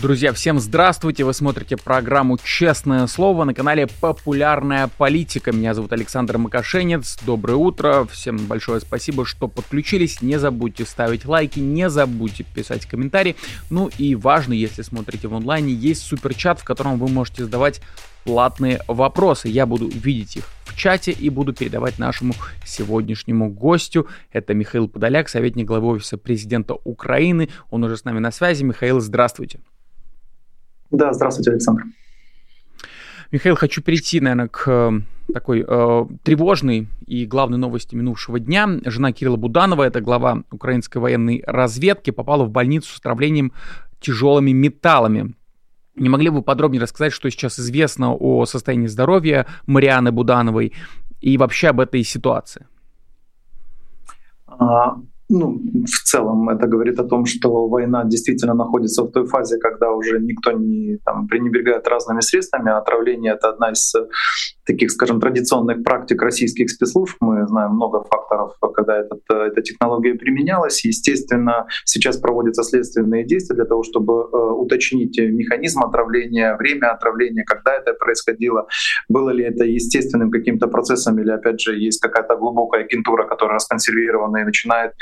[0.00, 1.24] Друзья, всем здравствуйте!
[1.24, 5.50] Вы смотрите программу «Честное слово» на канале «Популярная политика».
[5.50, 7.18] Меня зовут Александр Макашенец.
[7.26, 8.04] Доброе утро!
[8.04, 10.22] Всем большое спасибо, что подключились.
[10.22, 13.34] Не забудьте ставить лайки, не забудьте писать комментарии.
[13.70, 17.80] Ну и важно, если смотрите в онлайне, есть суперчат, в котором вы можете задавать
[18.22, 19.48] платные вопросы.
[19.48, 22.34] Я буду видеть их в чате и буду передавать нашему
[22.64, 24.06] сегодняшнему гостю.
[24.30, 27.48] Это Михаил Подоляк, советник главы Офиса президента Украины.
[27.70, 28.62] Он уже с нами на связи.
[28.62, 29.58] Михаил, здравствуйте.
[30.90, 31.84] Да, здравствуйте, Александр.
[33.30, 35.00] Михаил, хочу перейти, наверное, к э,
[35.34, 38.66] такой э, тревожной и главной новости минувшего дня.
[38.86, 43.52] Жена Кирилла Буданова, это глава украинской военной разведки, попала в больницу с отравлением
[44.00, 45.34] тяжелыми металлами.
[45.94, 50.72] Не могли бы подробнее рассказать, что сейчас известно о состоянии здоровья Марианы Будановой
[51.20, 52.66] и вообще об этой ситуации?
[55.30, 59.92] Ну, в целом это говорит о том, что война действительно находится в той фазе, когда
[59.92, 62.70] уже никто не там, пренебрегает разными средствами.
[62.70, 63.94] А отравление— это одна из
[64.68, 67.16] таких, скажем, традиционных практик российских спецслужб.
[67.20, 70.84] Мы знаем много факторов, когда этот, эта технология применялась.
[70.84, 77.74] Естественно, сейчас проводятся следственные действия для того, чтобы э, уточнить механизм отравления, время отравления, когда
[77.74, 78.66] это происходило,
[79.08, 84.38] было ли это естественным каким-то процессом или, опять же, есть какая-то глубокая агентура, которая расконсервирована
[84.38, 84.92] и начинает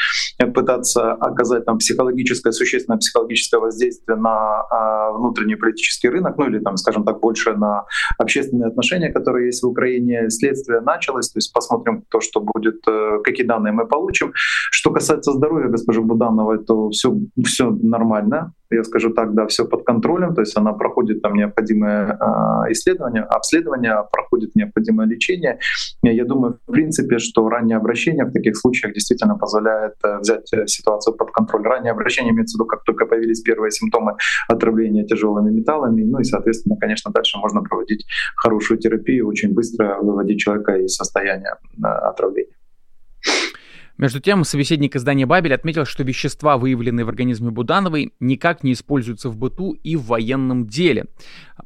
[0.55, 6.77] пытаться оказать там психологическое, существенное психологическое воздействие на э, внутренний политический рынок, ну или там,
[6.77, 7.85] скажем так, больше на
[8.19, 12.87] общественные отношения, которые есть здесь в Украине следствие началось, то есть посмотрим, то, что будет,
[12.89, 14.33] э, какие данные мы получим.
[14.71, 19.85] Что касается здоровья госпожи Будановой, то все, все нормально я скажу так, да, все под
[19.85, 25.59] контролем, то есть она проходит там необходимое э, исследование, обследование, проходит необходимое лечение.
[26.03, 30.67] Я думаю, в принципе, что раннее обращение в таких случаях действительно позволяет э, взять э,
[30.67, 31.63] ситуацию под контроль.
[31.63, 34.17] Раннее обращение имеется в виду, как только появились первые симптомы
[34.49, 38.07] отравления тяжелыми металлами, ну и, соответственно, конечно, дальше можно проводить
[38.37, 42.53] хорошую терапию, очень быстро выводить человека из состояния э, отравления.
[43.99, 49.31] Между тем, собеседник издания «Бабель» отметил, что вещества, выявленные в организме Будановой, никак не используются
[49.31, 51.07] в быту и в военном деле.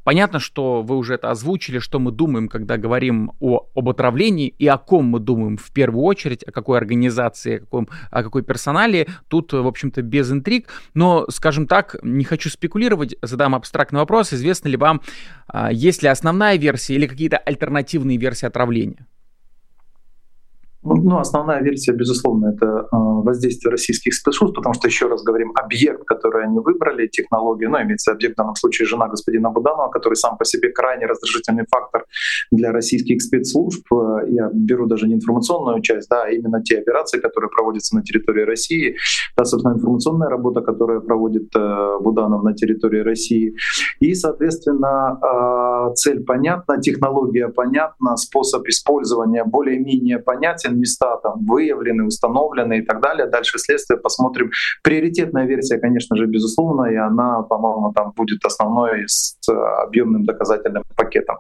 [0.05, 4.67] Понятно, что вы уже это озвучили, что мы думаем, когда говорим о, об отравлении и
[4.69, 9.09] о ком мы думаем в первую очередь, о какой организации, о, каком, о какой персонале.
[9.27, 10.69] Тут, в общем-то, без интриг.
[10.95, 14.33] Но, скажем так, не хочу спекулировать, задам абстрактный вопрос.
[14.33, 15.01] Известно ли вам,
[15.49, 19.07] а, есть ли основная версия или какие-то альтернативные версии отравления?
[20.83, 25.53] Ну, ну, основная версия, безусловно, это э, воздействие российских спецслужб, потому что, еще раз говорим,
[25.55, 30.15] объект, который они выбрали, технологию, ну, имеется объект в данном случае жена господина Буданова, который
[30.15, 32.07] сам по себе крайне раздражительный фактор
[32.51, 33.85] для российских спецслужб.
[33.93, 38.03] Э, я беру даже не информационную часть, да, а именно те операции, которые проводятся на
[38.03, 38.97] территории России,
[39.37, 43.55] та, собственно, информационная работа, которую проводит э, Буданов на территории России.
[44.01, 52.83] И, соответственно, цель понятна, технология понятна, способ использования более-менее понятен, места там выявлены, установлены и
[52.83, 53.27] так далее.
[53.27, 54.51] Дальше следствие посмотрим.
[54.83, 61.37] Приоритетная версия, конечно же, безусловно, и она, по-моему, там будет основной с объемным доказательным пакетом.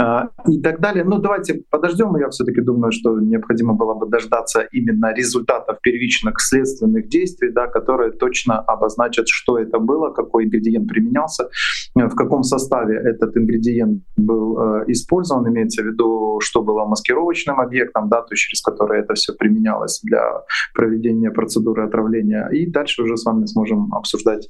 [0.00, 1.04] А, и так далее.
[1.04, 2.16] Ну, давайте подождем.
[2.16, 8.12] Я все-таки думаю, что необходимо было бы дождаться именно результатов первичных следственных действий, да, которые
[8.12, 11.50] точно обозначат, что это было, какой ингредиент применялся,
[11.94, 18.08] в каком составе этот ингредиент был э, использован, имеется в виду, что было маскировочным объектом,
[18.08, 20.22] да, то через который это все применялось для
[20.74, 22.48] проведения процедуры отравления.
[22.48, 24.48] И дальше уже с вами сможем обсуждать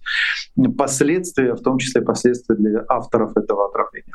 [0.78, 4.11] последствия, в том числе последствия для авторов этого отравления.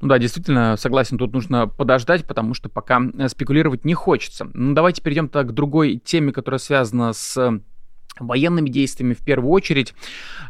[0.00, 4.48] Ну да, действительно, согласен, тут нужно подождать, потому что пока э, спекулировать не хочется.
[4.52, 7.60] Ну давайте перейдем к другой теме, которая связана с
[8.18, 9.94] военными действиями в первую очередь.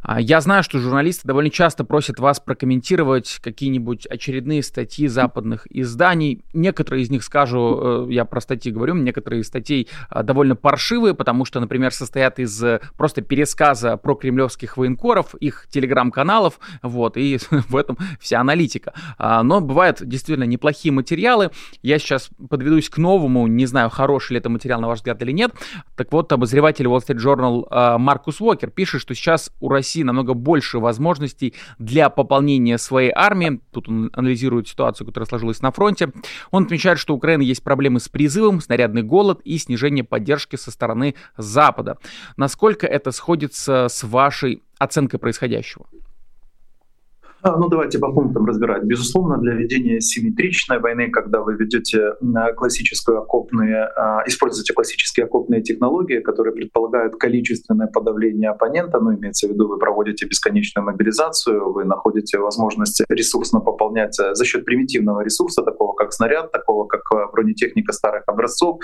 [0.02, 6.44] А, я знаю, что журналисты довольно часто просят вас прокомментировать какие-нибудь очередные статьи западных изданий.
[6.52, 11.14] Некоторые из них, скажу, э, я про статьи говорю, некоторые из статей а, довольно паршивые,
[11.14, 17.38] потому что, например, состоят из э, просто пересказа про кремлевских военкоров, их телеграм-каналов, вот, и
[17.50, 18.92] в этом вся аналитика.
[19.18, 21.50] А, но бывают действительно неплохие материалы.
[21.82, 25.32] Я сейчас подведусь к новому, не знаю, хороший ли это материал, на ваш взгляд, или
[25.32, 25.52] нет.
[25.96, 30.34] Так вот, обозреватель Wall Street Journal э, Маркус Уокер, пишет, что сейчас у России намного
[30.34, 33.60] больше возможностей для пополнения своей армии.
[33.70, 36.12] Тут он анализирует ситуацию, которая сложилась на фронте.
[36.50, 40.70] Он отмечает, что у Украины есть проблемы с призывом, снарядный голод и снижение поддержки со
[40.70, 41.98] стороны Запада.
[42.36, 45.86] Насколько это сходится с вашей оценкой происходящего?
[47.46, 48.82] А, ну, давайте по пунктам разбирать.
[48.82, 52.14] Безусловно, для ведения симметричной войны, когда вы ведете
[52.56, 59.52] классическую окопные, а, используете классические окопные технологии, которые предполагают количественное подавление оппонента, ну, имеется в
[59.52, 65.62] виду, вы проводите бесконечную мобилизацию, вы находите возможность ресурсно пополнять э, за счет примитивного ресурса,
[65.62, 68.80] такого как снаряд, такого как э, бронетехника старых образцов,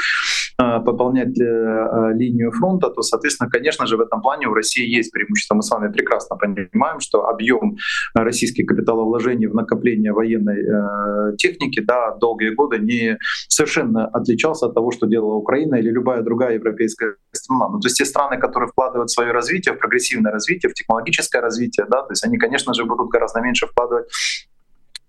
[0.60, 5.56] э, пополнять линию фронта, то, соответственно, конечно же, в этом плане у России есть преимущество.
[5.56, 7.76] Мы с вами прекрасно понимаем, что объем
[8.14, 13.18] российских российские капиталовложения в накопление военной э, техники да, долгие годы не
[13.48, 17.68] совершенно отличался от того, что делала Украина или любая другая европейская страна.
[17.68, 21.42] Ну, то есть те страны, которые вкладывают в свое развитие, в прогрессивное развитие, в технологическое
[21.42, 24.06] развитие, да, то есть они, конечно же, будут гораздо меньше вкладывать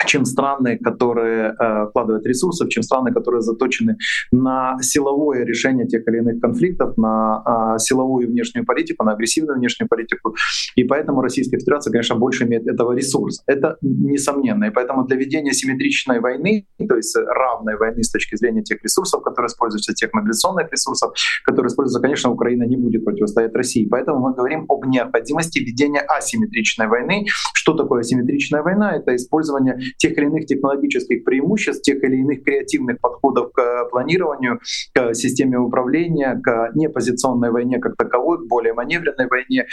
[0.06, 3.98] чем страны, которые э, вкладывают ресурсов, чем страны, которые заточены
[4.32, 9.88] на силовое решение тех или иных конфликтов, на э, силовую внешнюю политику, на агрессивную внешнюю
[9.88, 10.36] политику.
[10.76, 13.44] И поэтому Российская Федерация, конечно, больше имеет этого ресурса.
[13.48, 14.66] Это несомненно.
[14.66, 19.24] И поэтому для ведения симметричной войны, то есть равной войны с точки зрения тех ресурсов,
[19.24, 21.14] которые используются, тех мобилизационных ресурсов,
[21.44, 23.88] которые используются, конечно, Украина не будет противостоять России.
[23.90, 27.26] Поэтому мы говорим об необходимости ведения асимметричной войны.
[27.54, 28.96] Что такое асимметричная война?
[28.96, 34.60] Это использование тех или иных технологических преимуществ, тех или иных креативных подходов к планированию,
[34.94, 39.66] к системе управления, к непозиционной войне как таковой, к более маневренной войне,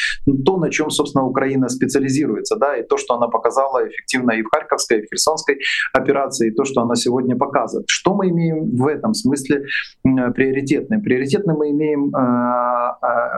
[0.44, 4.48] то, на чем, собственно, Украина специализируется, да, и то, что она показала эффективно и в
[4.50, 5.58] Харьковской, и в Херсонской
[5.92, 7.86] операции, и то, что она сегодня показывает.
[7.88, 9.64] Что мы имеем в этом смысле
[10.02, 11.02] приоритетным?
[11.02, 12.10] Приоритетным мы имеем,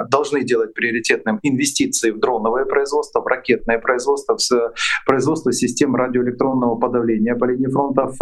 [0.08, 4.72] должны делать приоритетным инвестиции в дроновое производство, в ракетное производство, в
[5.06, 8.16] производство систем радиоэлектронного подавления по линии фронтов,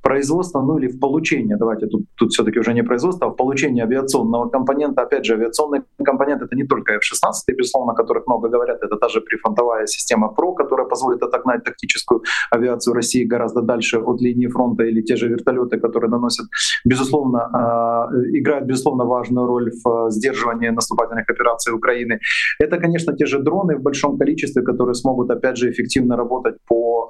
[0.00, 3.36] э, производства, ну или в получение, давайте тут, тут все-таки уже не производство, а в
[3.36, 5.02] получение авиационного компонента.
[5.02, 9.08] Опять же, авиационный компонент это не только F-16, безусловно, о которых много говорят, это та
[9.08, 14.84] же прифронтовая система ПРО, которая позволит отогнать тактическую авиацию России гораздо дальше от линии фронта,
[14.84, 16.46] или те же вертолеты, которые наносят,
[16.84, 22.18] безусловно, э, играют, безусловно, важную роль в э, сдерживании наступательных операций Украины.
[22.58, 27.08] Это, конечно, те же дроны в большом количестве, которые смогут, опять же, эффективно работать по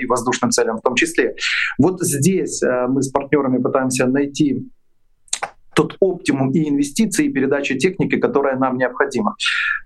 [0.00, 1.34] и воздушным целям в том числе.
[1.78, 4.68] Вот здесь э, мы с партнерами пытаемся найти
[5.74, 9.36] тот оптимум и инвестиций, и передачи техники, которая нам необходима.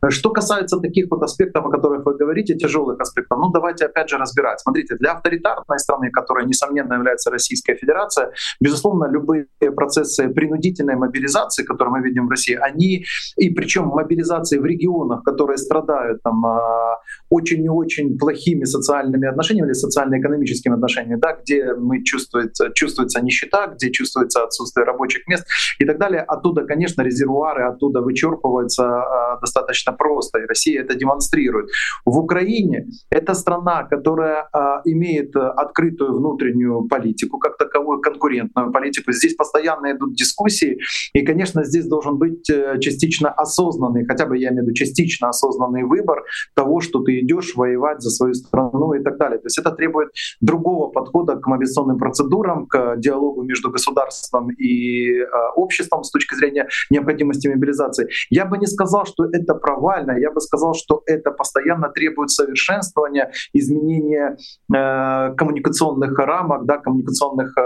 [0.08, 4.18] Что касается таких вот аспектов, о которых вы говорите, тяжелых аспектов, ну давайте опять же
[4.18, 4.60] разбирать.
[4.60, 11.92] Смотрите, для авторитарной страны, которая, несомненно, является Российская Федерация, безусловно, любые процессы принудительной мобилизации, которые
[11.92, 13.04] мы видим в России, они,
[13.36, 19.68] и причем мобилизации в регионах, которые страдают там а, очень и очень плохими социальными отношениями
[19.68, 25.44] или социально-экономическими отношениями, да, где мы чувствуется, чувствуется нищета, где чувствуется отсутствие рабочих мест,
[25.78, 26.22] и так далее.
[26.22, 31.68] Оттуда, конечно, резервуары оттуда вычерпываются э, достаточно просто, и Россия это демонстрирует.
[32.04, 39.12] В Украине это страна, которая э, имеет открытую внутреннюю политику, как таковую конкурентную политику.
[39.12, 40.78] Здесь постоянно идут дискуссии,
[41.12, 45.28] и, конечно, здесь должен быть э, частично осознанный, хотя бы я имею в виду частично
[45.28, 46.24] осознанный выбор
[46.54, 49.38] того, что ты идешь воевать за свою страну и так далее.
[49.38, 50.10] То есть это требует
[50.40, 56.68] другого подхода к мобилизационным процедурам, к диалогу между государством и э, обществом с точки зрения
[56.90, 58.08] необходимости мобилизации.
[58.30, 63.30] Я бы не сказал, что это провально, я бы сказал, что это постоянно требует совершенствования,
[63.52, 64.36] изменения
[64.74, 67.62] э, коммуникационных рамок, да, коммуникационных э,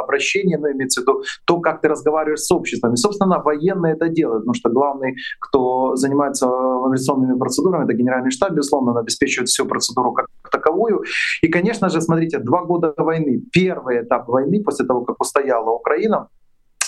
[0.00, 2.94] обращений, но имеется в виду то, как ты разговариваешь с обществом.
[2.94, 8.52] И, собственно, военные это делают, потому что главный, кто занимается мобилизационными процедурами, это генеральный штаб,
[8.52, 11.04] безусловно, он обеспечивает всю процедуру как таковую.
[11.42, 16.28] И, конечно же, смотрите, два года войны, первый этап войны после того, как устояла Украина,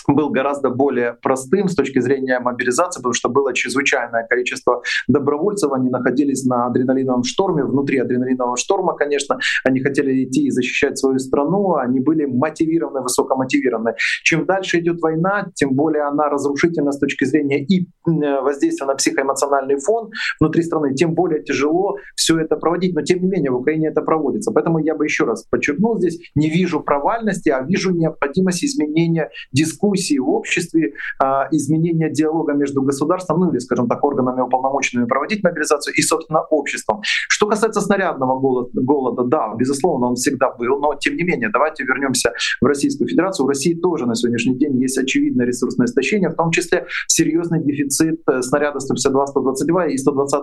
[0.06, 5.90] был гораздо более простым с точки зрения мобилизации, потому что было чрезвычайное количество добровольцев, они
[5.90, 11.76] находились на адреналиновом шторме, внутри адреналинового шторма, конечно, они хотели идти и защищать свою страну,
[11.76, 13.94] они были мотивированы, высокомотивированы.
[14.24, 19.76] Чем дальше идет война, тем более она разрушительна с точки зрения и воздействия на психоэмоциональный
[19.78, 23.88] фон внутри страны, тем более тяжело все это проводить, но тем не менее в Украине
[23.88, 24.50] это проводится.
[24.52, 29.91] Поэтому я бы еще раз подчеркнул здесь, не вижу провальности, а вижу необходимость изменения дискуссии
[29.92, 35.42] дискуссии в обществе, а, изменения диалога между государством, ну или, скажем так, органами уполномоченными проводить
[35.42, 37.00] мобилизацию и, собственно, обществом.
[37.28, 41.84] Что касается снарядного голода, голода, да, безусловно, он всегда был, но тем не менее, давайте
[41.84, 43.46] вернемся в Российскую Федерацию.
[43.46, 48.20] В России тоже на сегодняшний день есть очевидное ресурсное истощение, в том числе серьезный дефицит
[48.28, 50.42] э, снаряда 152-122 и 120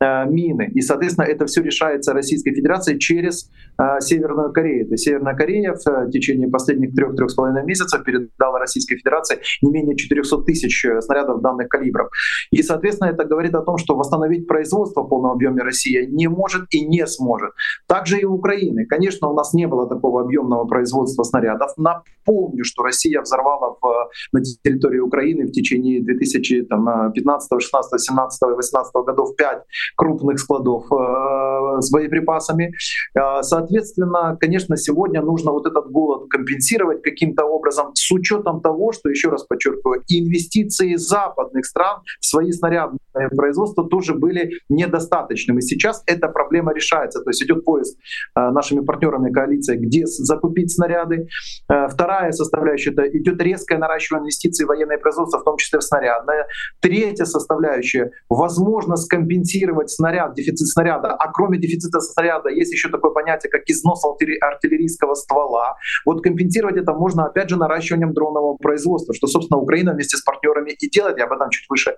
[0.00, 0.70] э, мины.
[0.74, 4.86] И, соответственно, это все решается Российской Федерацией через э, Северную Корею.
[4.86, 9.40] То есть Северная Корея в течение последних трех-трех с половиной месяцев передала Российской Российской Федерации
[9.62, 12.08] не менее 400 тысяч э, снарядов данных калибров.
[12.50, 16.66] И, соответственно, это говорит о том, что восстановить производство в полном объеме Россия не может
[16.70, 17.52] и не сможет.
[17.86, 18.86] Также и Украины.
[18.86, 21.70] Конечно, у нас не было такого объемного производства снарядов.
[21.76, 28.92] Напомню, что Россия взорвала в, на территории Украины в течение 2015, 16, 17 и 18
[29.06, 29.62] годов 5
[29.96, 32.72] крупных складов э, с боеприпасами.
[33.14, 39.08] Э, соответственно, конечно, сегодня нужно вот этот голод компенсировать каким-то образом с учетом того, что,
[39.08, 42.98] еще раз подчеркиваю, инвестиции западных стран в свои снарядные
[43.36, 45.60] производства тоже были недостаточными.
[45.60, 47.20] Сейчас эта проблема решается.
[47.22, 47.96] То есть идет поиск
[48.36, 51.28] э, нашими партнерами коалиции, где закупить снаряды.
[51.68, 55.82] Э, вторая составляющая— это идет резкое наращивание инвестиций в военное производство, в том числе в
[55.82, 56.46] снарядное.
[56.80, 61.08] Третья составляющая— возможно скомпенсировать снаряд, дефицит снаряда.
[61.14, 65.76] А кроме дефицита снаряда есть еще такое понятие, как износ артиллерийского ствола.
[66.04, 70.70] Вот компенсировать это можно, опять же, наращиванием дронового производства, что, собственно, Украина вместе с партнерами
[70.70, 71.18] и делает.
[71.18, 71.96] Я об этом чуть выше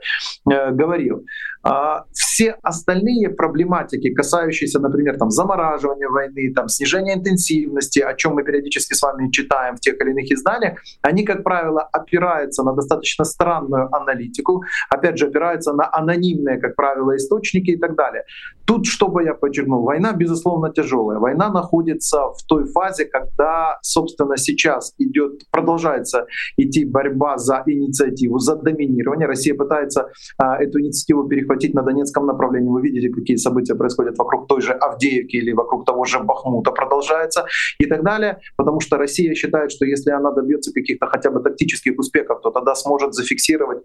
[0.50, 1.24] э, говорил.
[1.62, 8.44] А все остальные проблематики, касающиеся, например, там, замораживания войны, там, снижения интенсивности, о чем мы
[8.44, 13.24] периодически с вами читаем в тех или иных изданиях, они, как правило, опираются на достаточно
[13.24, 18.24] странную аналитику, опять же, опираются на анонимные, как правило, источники и так далее.
[18.64, 21.18] Тут, чтобы я подчеркнул, война, безусловно, тяжелая.
[21.18, 26.26] Война находится в той фазе, когда, собственно, сейчас идет, продолжается
[26.56, 29.26] идти борьба за инициативу, за доминирование.
[29.26, 32.68] Россия пытается а, эту инициативу перехватить на Донецком направлении.
[32.68, 37.44] Вы видите, какие события происходят вокруг той же Авдеевки или вокруг того же Бахмута продолжается
[37.78, 41.98] и так далее, потому что Россия считает, что если она добьется каких-то хотя бы тактических
[41.98, 43.78] успехов, то тогда сможет зафиксировать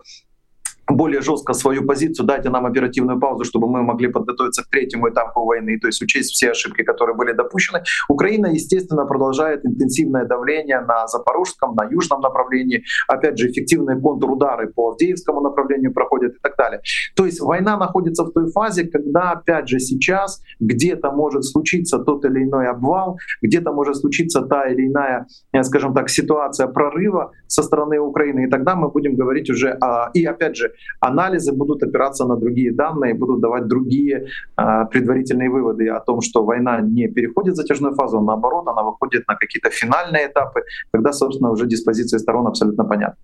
[0.88, 5.44] более жестко свою позицию, дайте нам оперативную паузу, чтобы мы могли подготовиться к третьему этапу
[5.44, 7.84] войны, то есть учесть все ошибки, которые были допущены.
[8.10, 12.84] Украина, естественно, продолжает интенсивное давление на запорожском, на южном направлении.
[13.08, 16.82] Опять же, эффективные контрудары по Авдеевскому направлению проходят и так далее.
[17.16, 22.26] То есть война находится в той фазе, когда, опять же, сейчас где-то может случиться тот
[22.26, 27.64] или иной обвал, где-то может случиться та или иная, э, скажем так, ситуация прорыва со
[27.64, 28.46] стороны Украины.
[28.46, 30.12] И тогда мы будем говорить уже о...
[30.14, 34.28] И опять же, анализы будут опираться на другие данные, будут давать другие
[34.58, 38.84] э, предварительные выводы о том, что война не переходит в затяжную фазу, а наоборот, она
[38.84, 43.18] выходит на какие-то финальные этапы, когда, собственно, уже диспозиция сторон абсолютно понятна.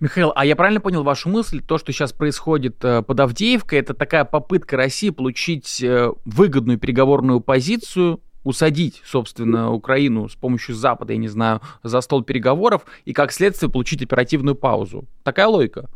[0.00, 1.60] Михаил, а я правильно понял вашу мысль?
[1.60, 7.40] То, что сейчас происходит э, под Авдеевкой, это такая попытка России получить э, выгодную переговорную
[7.40, 13.32] позицию усадить, собственно, Украину с помощью Запада, я не знаю, за стол переговоров и, как
[13.32, 15.04] следствие, получить оперативную паузу.
[15.24, 15.90] Такая логика.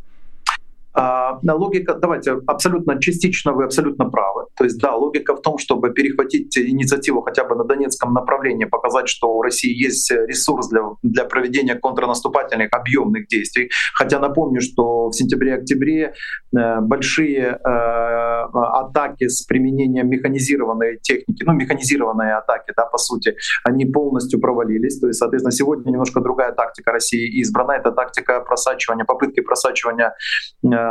[0.94, 4.46] А, логика, давайте, абсолютно частично вы абсолютно правы.
[4.56, 9.08] То есть, да, логика в том, чтобы перехватить инициативу хотя бы на Донецком направлении, показать,
[9.08, 13.70] что у России есть ресурс для, для проведения контрнаступательных объемных действий.
[13.94, 16.12] Хотя напомню, что в сентябре-октябре
[16.56, 23.34] э, большие э, атаки с применением механизированной техники, ну, механизированные атаки, да, по сути,
[23.64, 25.00] они полностью провалились.
[25.00, 27.72] То есть, соответственно, сегодня немножко другая тактика России избрана.
[27.72, 30.14] Это тактика просачивания, попытки просачивания
[30.62, 30.81] э,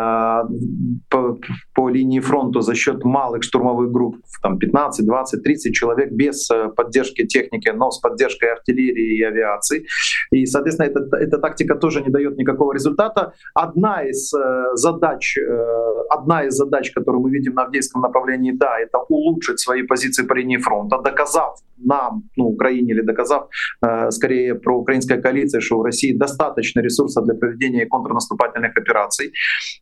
[1.10, 1.40] по,
[1.74, 6.70] по линии фронта за счет малых штурмовых групп, там 15, 20, 30 человек без э,
[6.76, 9.86] поддержки техники, но с поддержкой артиллерии и авиации.
[10.32, 13.34] И, соответственно, эта, эта тактика тоже не дает никакого результата.
[13.54, 18.80] Одна из э, задач, э, одна из задач, которую мы видим на Авдеевском направлении, да,
[18.80, 23.48] это улучшить свои позиции по линии фронта, доказав нам, ну, Украине, или доказав
[23.86, 29.32] э, скорее про украинская коалиция, что у России достаточно ресурсов для проведения контрнаступательных операций.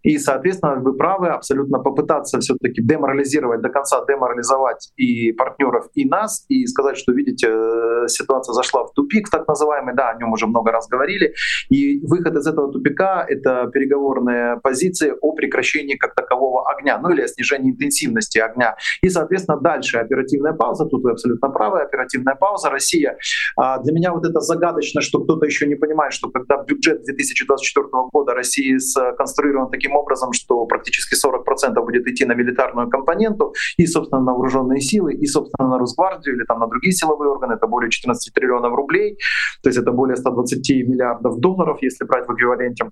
[0.04, 6.46] И, соответственно, вы правы, абсолютно попытаться все-таки деморализировать, до конца деморализовать и партнеров, и нас,
[6.50, 10.48] и сказать, что, видите, э, ситуация зашла в тупик, так называемый, да, о нем уже
[10.48, 11.34] много раз говорили,
[11.70, 17.22] и выход из этого тупика— это переговорные позиции о прекращении как такового огня, ну или
[17.22, 18.76] о снижении интенсивности огня.
[19.02, 22.70] И, соответственно, дальше оперативная пауза, тут вы абсолютно правы, оперативная пауза.
[22.70, 23.18] Россия,
[23.58, 27.88] а, для меня вот это загадочно, что кто-то еще не понимает, что когда бюджет 2024
[28.12, 34.22] года России сконструирован таким образом, что практически 40% будет идти на милитарную компоненту и, собственно,
[34.22, 37.90] на вооруженные силы, и, собственно, на Росгвардию или там на другие силовые органы, это более
[37.90, 39.18] 14 триллионов рублей,
[39.64, 42.86] то есть это более 120 миллиардов долларов, если брать в эквиваленте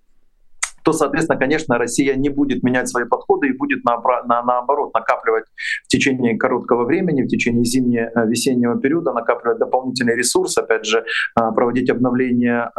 [0.88, 5.44] то, соответственно, конечно, Россия не будет менять свои подходы и будет на, на, наоборот накапливать
[5.84, 11.04] в течение короткого времени, в течение зимне-весеннего периода, накапливать дополнительный ресурс, опять же,
[11.36, 12.72] проводить обновление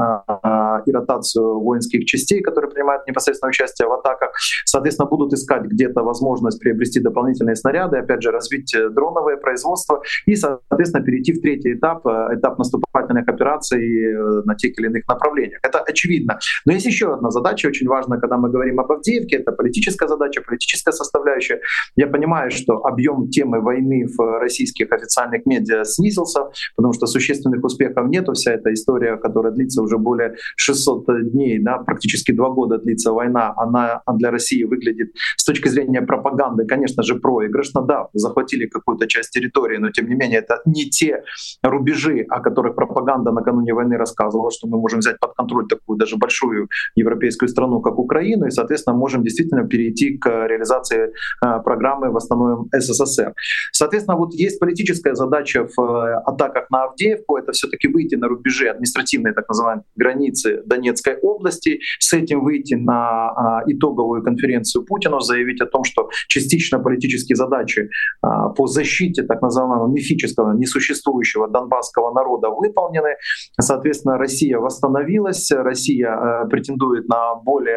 [0.87, 4.31] и ротацию воинских частей, которые принимают непосредственное участие в атаках.
[4.65, 10.35] Соответственно, будут искать где-то возможность приобрести дополнительные снаряды, опять же, развить э, дроновое производство и,
[10.35, 15.61] соответственно, перейти в третий этап, э, этап наступательных операций э, на тех или иных направлениях.
[15.63, 16.39] Это очевидно.
[16.65, 20.43] Но есть еще одна задача, очень важная, когда мы говорим об Авдеевке, это политическая задача,
[20.43, 21.61] политическая составляющая.
[21.97, 28.09] Я понимаю, что объем темы войны в российских официальных медиа снизился, потому что существенных успехов
[28.09, 28.33] нету.
[28.33, 33.55] Вся эта история, которая длится уже более 600 дней, да, практически два года длится война,
[33.57, 37.83] она для России выглядит с точки зрения пропаганды, конечно же, проигрышно.
[37.83, 41.23] Да, захватили какую-то часть территории, но тем не менее это не те
[41.63, 46.17] рубежи, о которых пропаганда накануне войны рассказывала, что мы можем взять под контроль такую даже
[46.17, 51.13] большую европейскую страну, как Украину, и, соответственно, можем действительно перейти к реализации
[51.45, 53.35] э, программы «Восстановим СССР».
[53.73, 58.69] Соответственно, вот есть политическая задача в э, атаках на Авдеевку, это все-таки выйти на рубежи
[58.69, 65.61] административной так называемой границы Донецкой области, с этим выйти на а, итоговую конференцию Путина, заявить
[65.61, 67.89] о том, что частично политические задачи
[68.23, 73.17] а, по защите так называемого мифического, несуществующего донбасского народа выполнены.
[73.61, 77.68] Соответственно, Россия восстановилась, Россия э, претендует на более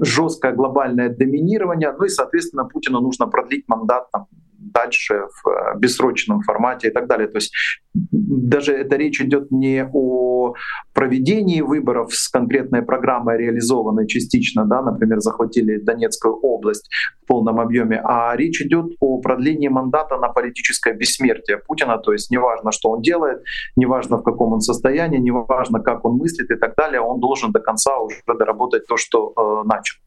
[0.00, 4.26] жесткое глобальное доминирование, ну и, соответственно, Путину нужно продлить мандат там,
[4.60, 7.28] дальше в э, бессрочном формате и так далее.
[7.28, 7.52] То есть
[7.92, 10.54] даже эта речь идет не о
[10.94, 16.88] проведении выборов с конкретной программой, реализованной частично, да, например, захватили Донецкую область
[17.22, 22.30] в полном объеме, а речь идет о продлении мандата на политическое бессмертие Путина, то есть
[22.30, 23.42] неважно, что он делает,
[23.76, 27.60] неважно, в каком он состоянии, неважно, как он мыслит и так далее, он должен до
[27.60, 30.00] конца уже доработать то, что э, начал.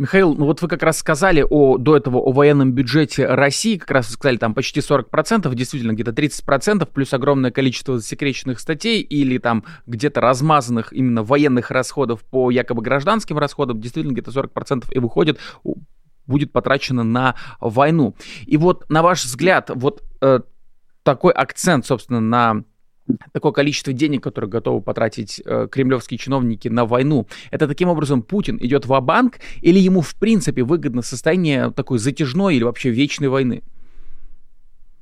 [0.00, 3.90] Михаил, ну вот вы как раз сказали о, до этого о военном бюджете России, как
[3.90, 9.62] раз сказали там почти 40%, действительно где-то 30%, плюс огромное количество засекреченных статей или там
[9.86, 15.38] где-то размазанных именно военных расходов по якобы гражданским расходам, действительно где-то 40% и выходит
[16.26, 18.14] будет потрачено на войну.
[18.46, 20.40] И вот на ваш взгляд, вот э,
[21.02, 22.64] такой акцент, собственно, на
[23.32, 28.58] такое количество денег, которые готовы потратить э, кремлевские чиновники на войну, это таким образом Путин
[28.60, 33.62] идет в банк или ему в принципе выгодно состояние такой затяжной или вообще вечной войны?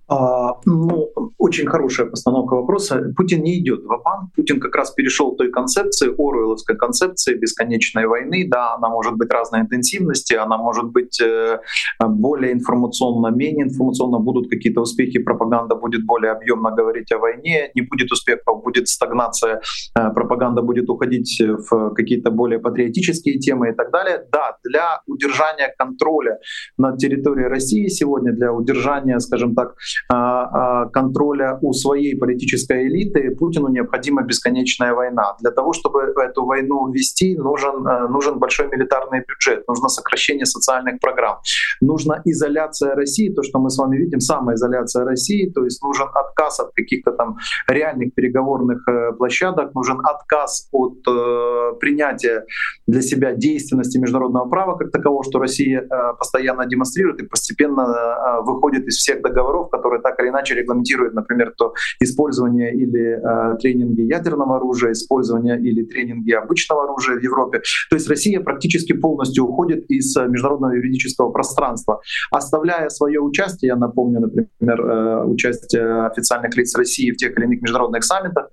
[0.08, 3.12] А, ну, очень хорошая постановка вопроса.
[3.14, 4.30] Путин не идет в ОПАН.
[4.34, 8.48] Путин как раз перешел той концепции, Оруэлловской концепции бесконечной войны.
[8.48, 11.58] Да, она может быть разной интенсивности, она может быть э,
[12.02, 14.18] более информационно, менее информационно.
[14.18, 17.70] Будут какие-то успехи, пропаганда будет более объемно говорить о войне.
[17.74, 19.60] Не будет успехов, будет стагнация,
[19.94, 24.24] э, пропаганда будет уходить в какие-то более патриотические темы и так далее.
[24.32, 26.38] Да, для удержания контроля
[26.78, 29.74] над территорией России сегодня, для удержания, скажем так,
[30.08, 35.36] контроля у своей политической элиты Путину необходима бесконечная война.
[35.40, 41.00] Для того, чтобы эту войну вести, нужен, э, нужен большой милитарный бюджет, нужно сокращение социальных
[41.00, 41.38] программ,
[41.80, 46.60] нужна изоляция России, то, что мы с вами видим, самоизоляция России, то есть нужен отказ
[46.60, 47.36] от каких-то там
[47.68, 52.44] реальных переговорных э, площадок, нужен отказ от э, принятия
[52.86, 58.42] для себя действенности международного права как такового, что Россия э, постоянно демонстрирует и постепенно э,
[58.42, 63.56] выходит из всех договоров, которые которые так или иначе регламентируют, например, то использование или э,
[63.58, 67.62] тренинги ядерного оружия, использование или тренинги обычного оружия в Европе.
[67.90, 73.76] То есть Россия практически полностью уходит из э, международного юридического пространства, оставляя свое участие, я
[73.76, 78.48] напомню, например, э, участие официальных лиц России в тех или иных международных саммитах,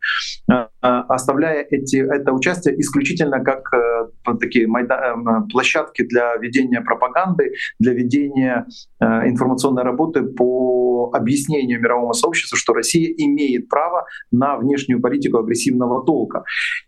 [0.51, 0.65] э
[1.09, 7.93] оставляя эти, это участие исключительно как э, такие майда, э, площадки для ведения пропаганды, для
[7.93, 8.65] ведения
[8.99, 16.05] э, информационной работы по объяснению мировому сообществу, что Россия имеет право на внешнюю политику агрессивного
[16.05, 16.43] толка.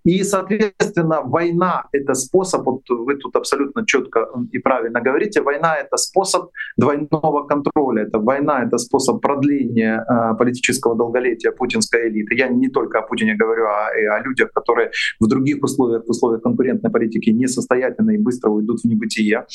[0.05, 5.97] И, соответственно, война— это способ, вот вы тут абсолютно четко и правильно говорите, война— это
[5.97, 12.35] способ двойного контроля, это война— это способ продления э, политического долголетия путинской элиты.
[12.35, 16.09] Я не только о Путине говорю, а и о людях, которые в других условиях, в
[16.09, 19.45] условиях конкурентной политики несостоятельны и быстро уйдут в небытие.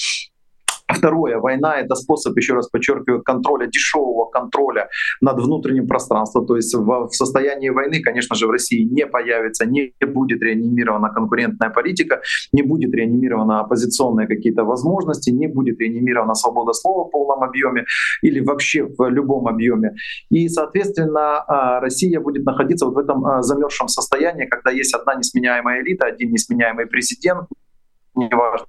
[0.88, 4.88] Второе, война— это способ, еще раз подчеркиваю, контроля, дешевого контроля
[5.21, 6.47] над внутренним пространством.
[6.47, 11.09] То есть в, в состоянии войны, конечно же, в России не появится, не будет реанимирована
[11.11, 17.42] конкурентная политика, не будет реанимирована оппозиционные какие-то возможности, не будет реанимирована свобода слова в полном
[17.42, 17.85] объеме
[18.23, 19.95] или вообще в любом объеме.
[20.31, 25.14] И, соответственно, а, Россия будет находиться вот в этом а, замерзшем состоянии, когда есть одна
[25.14, 27.49] несменяемая элита, один несменяемый президент,
[28.14, 28.66] неважно.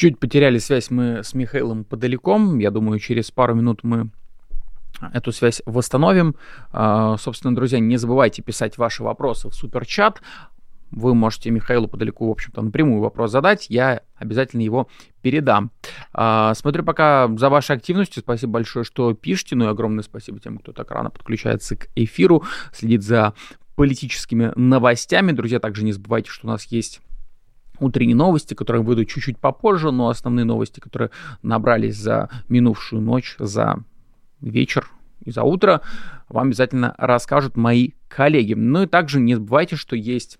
[0.00, 2.58] Чуть-чуть потеряли связь мы с Михаилом подалеком.
[2.58, 4.08] Я думаю, через пару минут мы
[5.12, 6.36] эту связь восстановим.
[6.72, 10.22] А, собственно, друзья, не забывайте писать ваши вопросы в суперчат.
[10.90, 13.66] Вы можете Михаилу подалеку, в общем-то, напрямую вопрос задать.
[13.68, 14.88] Я обязательно его
[15.20, 15.70] передам.
[16.14, 18.22] А, смотрю пока за вашей активностью.
[18.22, 19.54] Спасибо большое, что пишете.
[19.54, 23.34] Ну и огромное спасибо тем, кто так рано подключается к эфиру, следит за
[23.76, 25.32] политическими новостями.
[25.32, 27.02] Друзья, также не забывайте, что у нас есть
[27.80, 31.10] утренние новости, которые выйдут чуть-чуть попозже, но основные новости, которые
[31.42, 33.78] набрались за минувшую ночь, за
[34.40, 34.90] вечер
[35.24, 35.82] и за утро,
[36.28, 38.54] вам обязательно расскажут мои коллеги.
[38.54, 40.38] Ну и также не забывайте, что есть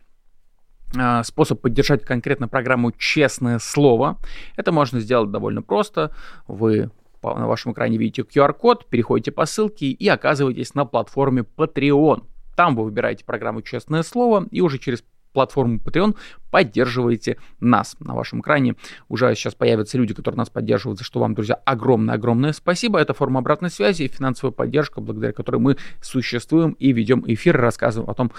[0.96, 4.18] а, способ поддержать конкретно программу «Честное слово».
[4.56, 6.12] Это можно сделать довольно просто.
[6.48, 6.90] Вы
[7.22, 12.24] на вашем экране видите QR-код, переходите по ссылке и оказываетесь на платформе Patreon.
[12.56, 16.16] Там вы выбираете программу «Честное слово» и уже через платформу Patreon
[16.50, 17.96] поддерживаете нас.
[18.00, 18.76] На вашем экране
[19.08, 22.98] уже сейчас появятся люди, которые нас поддерживают, за что вам, друзья, огромное-огромное спасибо.
[22.98, 28.10] Это форма обратной связи и финансовая поддержка, благодаря которой мы существуем и ведем эфир, рассказываем
[28.10, 28.32] о том,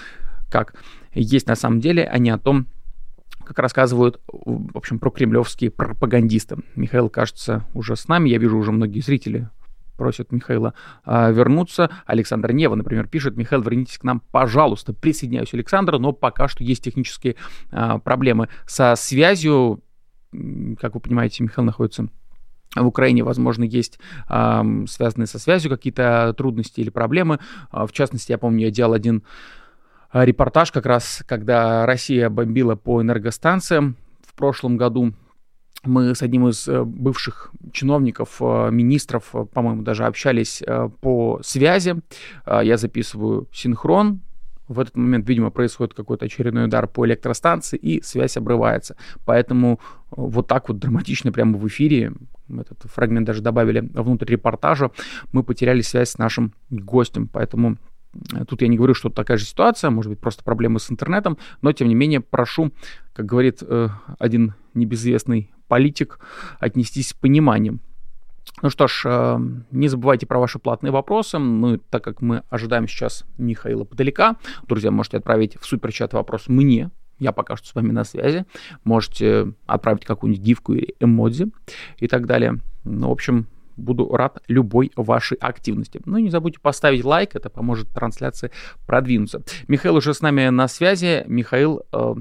[0.50, 0.74] как
[1.14, 2.66] есть на самом деле, а не о том,
[3.44, 6.58] как рассказывают, в общем, про кремлевские пропагандисты.
[6.76, 8.28] Михаил, кажется, уже с нами.
[8.28, 9.48] Я вижу уже многие зрители
[9.96, 10.74] просят Михаила
[11.04, 11.90] а, вернуться.
[12.06, 14.92] Александр Нева, например, пишет, Михаил, вернитесь к нам, пожалуйста.
[14.92, 17.36] Присоединяюсь, Александр, но пока что есть технические
[17.70, 19.82] а, проблемы со связью.
[20.80, 22.08] Как вы понимаете, Михаил находится
[22.74, 23.98] в Украине, возможно, есть
[24.30, 27.38] э, связанные со связью какие-то трудности или проблемы.
[27.70, 29.24] В частности, я помню, я делал один
[30.12, 35.12] репортаж как раз, когда Россия бомбила по энергостанциям в прошлом году
[35.84, 40.62] мы с одним из э, бывших чиновников, э, министров, э, по-моему, даже общались
[41.00, 41.96] по связи.
[42.46, 44.20] Я записываю синхрон.
[44.68, 48.96] В этот момент, видимо, происходит какой-то очередной удар по электростанции, и связь обрывается.
[49.24, 49.80] Поэтому
[50.10, 52.12] вот так вот драматично прямо в эфире,
[52.48, 54.90] этот фрагмент даже добавили внутрь репортажа,
[55.32, 57.28] мы потеряли связь с нашим гостем.
[57.28, 57.76] Поэтому
[58.46, 61.72] Тут я не говорю, что такая же ситуация, может быть, просто проблемы с интернетом, но,
[61.72, 62.70] тем не менее, прошу,
[63.14, 63.62] как говорит
[64.18, 66.18] один небезызвестный политик
[66.60, 67.80] отнестись с пониманием.
[68.60, 69.38] Ну что ж, э,
[69.70, 71.38] не забывайте про ваши платные вопросы.
[71.38, 74.36] Мы, так как мы ожидаем сейчас Михаила подалека,
[74.68, 76.90] друзья, можете отправить в суперчат вопрос мне.
[77.18, 78.44] Я пока что с вами на связи.
[78.84, 81.50] Можете отправить какую-нибудь гифку или эмодзи
[81.96, 82.58] и так далее.
[82.84, 83.46] Ну, в общем,
[83.78, 86.02] буду рад любой вашей активности.
[86.04, 88.50] Ну и не забудьте поставить лайк, это поможет трансляции
[88.86, 89.42] продвинуться.
[89.68, 91.24] Михаил уже с нами на связи.
[91.26, 92.14] Михаил, э,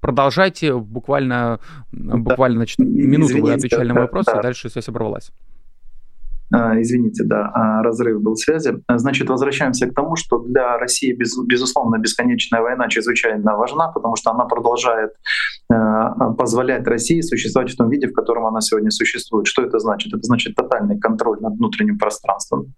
[0.00, 1.60] продолжайте буквально,
[1.92, 4.38] буквально значит, минуту Извините, вы отвечали на вопрос, да.
[4.38, 5.30] и дальше связь оборвалась.
[6.50, 8.82] А, извините, да, а, разрыв был связи.
[8.88, 14.46] Значит, возвращаемся к тому, что для России, безусловно, бесконечная война чрезвычайно важна, потому что она
[14.46, 15.12] продолжает
[15.70, 19.46] а, позволять России существовать в том виде, в котором она сегодня существует.
[19.46, 20.14] Что это значит?
[20.14, 22.72] Это значит тотальный контроль над внутренним пространством.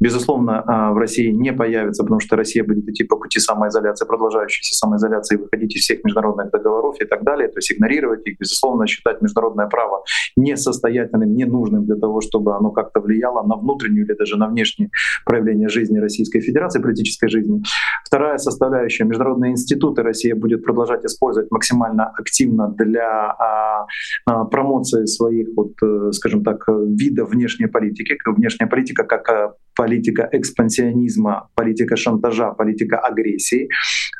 [0.00, 5.36] Безусловно, в России не появится, потому что Россия будет идти по пути самоизоляции, продолжающейся самоизоляции,
[5.36, 9.66] выходить из всех международных договоров и так далее, то есть игнорировать их, безусловно, считать международное
[9.66, 10.04] право
[10.36, 14.90] несостоятельным, ненужным для того, чтобы оно как-то влияло на внутреннюю или даже на внешнее
[15.24, 17.62] проявление жизни Российской Федерации, политической жизни.
[18.04, 23.86] Вторая составляющая— международные институты Россия будет продолжать использовать максимально активно для а,
[24.26, 28.18] а, промоции своих, вот, э, скажем так, видов внешней политики.
[28.26, 33.68] Внешняя политика как а, политика экспансионизма, политика шантажа, политика агрессии.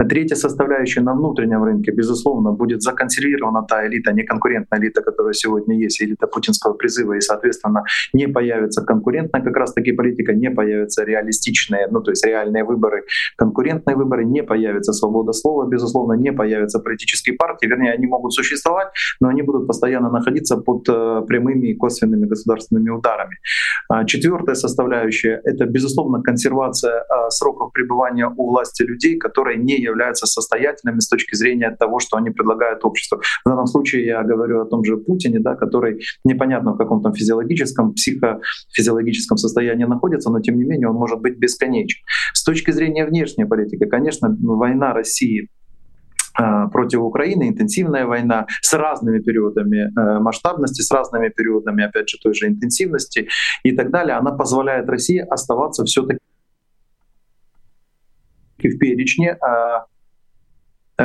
[0.09, 6.03] Третья составляющая на внутреннем рынке, безусловно, будет законсервирована та элита, неконкурентная элита, которая сегодня есть,
[6.03, 12.01] элита путинского призыва, и, соответственно, не появится конкурентная как раз-таки политика, не появятся реалистичные, ну
[12.01, 13.05] то есть реальные выборы,
[13.37, 18.88] конкурентные выборы, не появится свобода слова, безусловно, не появятся политические партии, вернее, они могут существовать,
[19.21, 23.37] но они будут постоянно находиться под э, прямыми и косвенными государственными ударами.
[23.88, 30.27] А четвертая составляющая— это, безусловно, консервация э, сроков пребывания у власти людей, которые не являются
[30.27, 33.21] состоятельными с точки зрения того, что они предлагают обществу.
[33.45, 37.13] В данном случае я говорю о том же Путине, да, который непонятно в каком то
[37.13, 42.01] физиологическом, психофизиологическом состоянии находится, но тем не менее он может быть бесконечен.
[42.35, 45.49] С точки зрения внешней политики, конечно, война России
[46.35, 52.35] против Украины, интенсивная война с разными периодами э, масштабности, с разными периодами, опять же, той
[52.35, 53.29] же интенсивности
[53.62, 56.21] и так далее, она позволяет России оставаться все-таки
[58.59, 59.37] в перечне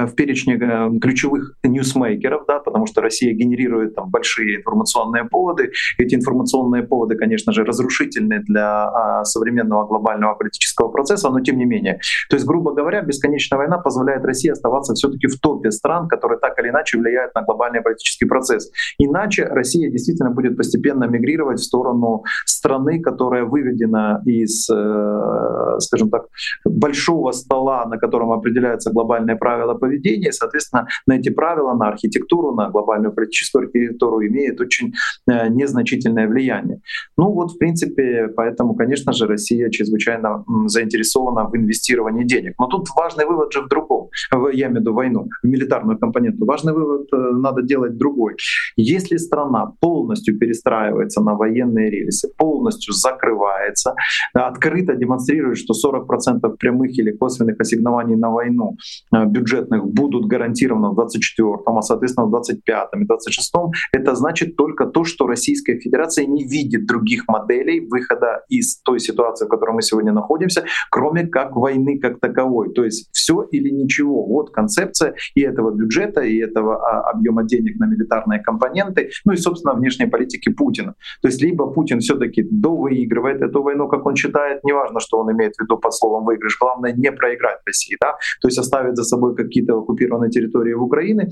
[0.06, 0.58] в перечне
[1.00, 5.72] ключевых ньюсмейкеров, да, потому что Россия генерирует там большие информационные поводы.
[5.98, 11.66] Эти информационные поводы, конечно же, разрушительны для а, современного глобального политического процесса, но тем не
[11.66, 12.00] менее.
[12.30, 16.60] То есть, грубо говоря, бесконечная война позволяет России оставаться все-таки в топе стран, которые так
[16.60, 18.72] или иначе влияют на глобальный политический процесс.
[18.98, 26.26] Иначе Россия действительно будет постепенно мигрировать в сторону страны, которая выведена из, э, скажем так,
[26.66, 32.56] большого стола, на котором определяются глобальные правила поведения, и, соответственно, на эти правила, на архитектуру,
[32.56, 34.94] на глобальную политическую архитектуру имеет очень
[35.28, 36.80] э, незначительное влияние.
[37.18, 42.54] Ну вот, в принципе, поэтому, конечно же, Россия чрезвычайно заинтересована в инвестировании денег.
[42.60, 44.10] Но тут важный вывод же в другом,
[44.54, 46.46] я имею в виду войну, в милитарную компоненту.
[46.46, 48.36] Важный вывод э, надо делать другой.
[48.78, 53.96] Если страна полностью перестраивается на военные рельсы, полностью закрывается,
[54.34, 58.78] открыто демонстрирует, что 40% прямых или косвенных ассигнований на войну
[59.14, 59.26] э,
[59.68, 65.04] бюджетных будут гарантированы в 24-м, а соответственно в 25-м и 26-м, это значит только то,
[65.04, 70.12] что Российская Федерация не видит других моделей выхода из той ситуации, в которой мы сегодня
[70.12, 72.74] находимся, кроме как войны как таковой.
[72.74, 74.26] То есть все или ничего.
[74.26, 79.38] Вот концепция и этого бюджета, и этого а, объема денег на милитарные компоненты, ну и,
[79.38, 80.94] собственно, внешней политики Путина.
[81.22, 85.56] То есть либо Путин все-таки довыигрывает эту войну, как он считает, неважно, что он имеет
[85.56, 89.36] в виду под словом выигрыш, главное не проиграть России, да, то есть оставить за собой
[89.58, 91.30] какие-то оккупированные территории в Украине,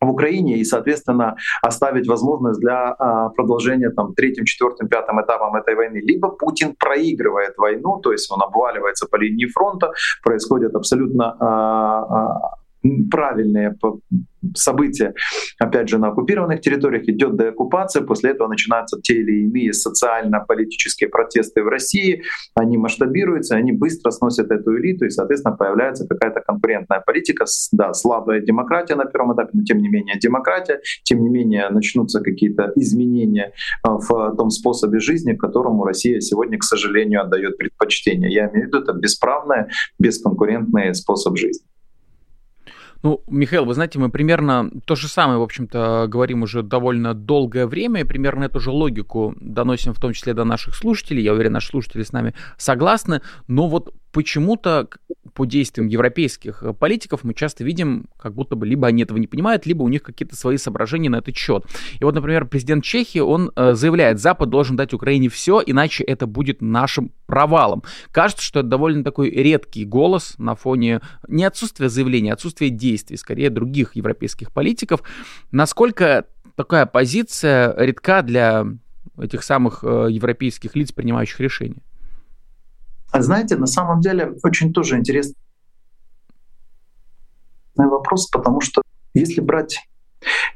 [0.00, 5.74] в Украине и, соответственно, оставить возможность для а, продолжения там, третьим, четвертым, пятым этапом этой
[5.74, 6.00] войны.
[6.02, 9.92] Либо Путин проигрывает войну, то есть он обваливается по линии фронта,
[10.22, 12.54] происходит абсолютно а, а,
[13.10, 13.76] правильные
[14.54, 15.14] события,
[15.58, 21.62] опять же, на оккупированных территориях, идет деоккупация, после этого начинаются те или иные социально-политические протесты
[21.62, 22.22] в России,
[22.54, 28.40] они масштабируются, они быстро сносят эту элиту, и, соответственно, появляется какая-то конкурентная политика, да, слабая
[28.40, 33.52] демократия на первом этапе, но тем не менее демократия, тем не менее начнутся какие-то изменения
[33.82, 38.32] а, в том способе жизни, которому Россия сегодня, к сожалению, отдает предпочтение.
[38.32, 39.66] Я имею в виду это бесправный,
[39.98, 41.66] бесконкурентный способ жизни.
[43.04, 47.66] Ну, Михаил, вы знаете, мы примерно то же самое, в общем-то, говорим уже довольно долгое
[47.66, 51.22] время, и примерно эту же логику доносим в том числе до наших слушателей.
[51.22, 53.20] Я уверен, наши слушатели с нами согласны.
[53.46, 54.88] Но вот почему-то
[55.34, 59.26] по действиям европейских э, политиков мы часто видим, как будто бы либо они этого не
[59.26, 61.64] понимают, либо у них какие-то свои соображения на этот счет.
[61.98, 66.28] И вот, например, президент Чехии, он э, заявляет, Запад должен дать Украине все, иначе это
[66.28, 67.82] будет нашим провалом.
[68.12, 73.16] Кажется, что это довольно такой редкий голос на фоне не отсутствия заявления, а отсутствия действий,
[73.16, 75.02] скорее других европейских политиков.
[75.50, 78.64] Насколько такая позиция редка для
[79.18, 81.82] этих самых э, европейских лиц, принимающих решения?
[83.14, 85.36] А знаете, на самом деле очень тоже интересный
[87.76, 88.82] вопрос, потому что
[89.14, 89.86] если брать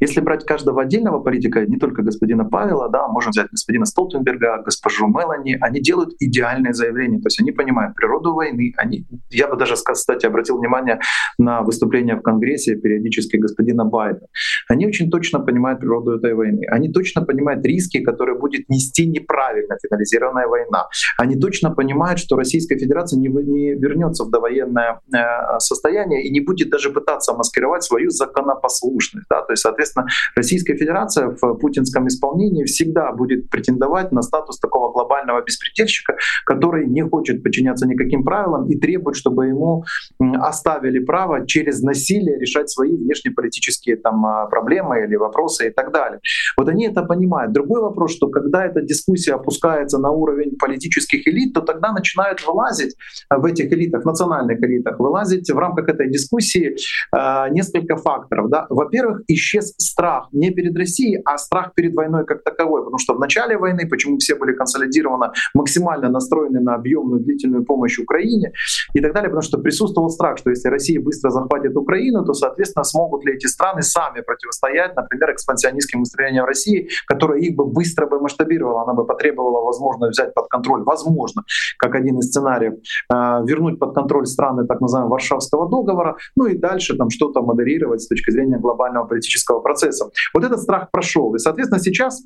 [0.00, 5.06] если брать каждого отдельного политика, не только господина Павела, да, можем взять господина Столтенберга, госпожу
[5.08, 8.72] Мелани, они делают идеальные заявления, то есть они понимают природу войны.
[8.76, 11.00] Они, я бы даже, кстати, обратил внимание
[11.38, 14.28] на выступление в Конгрессе периодически господина Байдена.
[14.68, 16.66] Они очень точно понимают природу этой войны.
[16.68, 20.88] Они точно понимают риски, которые будет нести неправильно финализированная война.
[21.18, 26.40] Они точно понимают, что Российская Федерация не, не вернется в довоенное э, состояние и не
[26.40, 29.26] будет даже пытаться маскировать свою законопослушность.
[29.30, 29.42] Да?
[29.42, 35.42] То есть, соответственно, Российская Федерация в путинском исполнении всегда будет претендовать на статус такого глобального
[35.42, 39.84] беспредельщика, который не хочет подчиняться никаким правилам и требует, чтобы ему
[40.18, 46.20] оставили право через насилие решать свои внешнеполитические там, а, проблемы или вопросы и так далее.
[46.56, 47.52] Вот они это понимают.
[47.52, 52.96] Другой вопрос, что когда эта дискуссия опускается на уровень политических элит, то тогда начинают вылазить
[53.30, 56.76] в этих элитах, национальных элитах, вылазить в рамках этой дискуссии
[57.16, 58.50] э, несколько факторов.
[58.50, 58.66] Да?
[58.68, 62.82] Во-первых, исчез страх не перед Россией, а страх перед войной как таковой.
[62.82, 67.98] Потому что в начале войны, почему все были консолидированы, максимально настроены на объемную длительную помощь
[67.98, 68.52] Украине
[68.94, 72.84] и так далее, потому что присутствовал страх, что если Россия быстро захватит Украину, то, соответственно,
[72.84, 78.20] смогут ли эти страны сами противостоять, например, экспансионистским устроениям России, которое их бы быстро бы
[78.20, 81.42] масштабировало, она бы потребовала, возможно, взять под контроль, возможно,
[81.78, 86.56] как один из сценариев, э, вернуть под контроль страны так называемого Варшавского договора, ну и
[86.56, 90.10] дальше там что-то модерировать с точки зрения глобального политического процесса.
[90.34, 91.34] Вот этот страх прошел.
[91.34, 92.22] И, соответственно, сейчас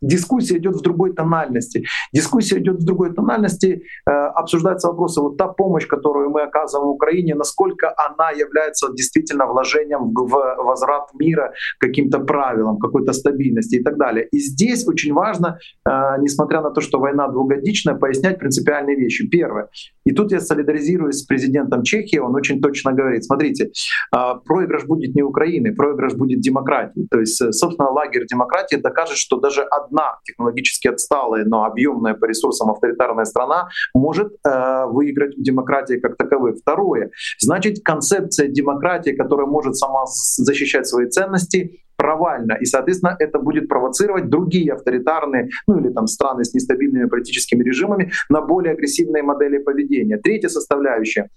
[0.00, 1.84] дискуссия идет в другой тональности.
[2.12, 7.34] Дискуссия идет в другой тональности, э, обсуждаются вопросы, вот та помощь, которую мы оказываем Украине,
[7.34, 13.96] насколько она является действительно вложением в, в возврат мира каким-то правилам, какой-то стабильности и так
[13.96, 14.28] далее.
[14.32, 19.28] И здесь очень важно, э, несмотря на то, что война двухгодичная, пояснять принципиальные вещи.
[19.28, 19.68] Первое.
[20.04, 23.70] И тут я солидаризируюсь с президентом Чехии, он очень точно говорит, смотрите,
[24.14, 27.06] э, проигрыш будет не Украины, проигрыш будет демократии.
[27.10, 32.24] То есть, э, собственно, лагерь демократии докажет, что даже одна технологически отсталая, но объемная по
[32.24, 36.54] ресурсам авторитарная страна может э, выиграть в демократии как таковой.
[36.54, 42.54] Второе, значит, концепция демократии, которая может сама защищать свои ценности, провально.
[42.54, 48.10] И, соответственно, это будет провоцировать другие авторитарные, ну или там страны с нестабильными политическими режимами
[48.30, 50.16] на более агрессивные модели поведения.
[50.16, 51.28] Третья составляющая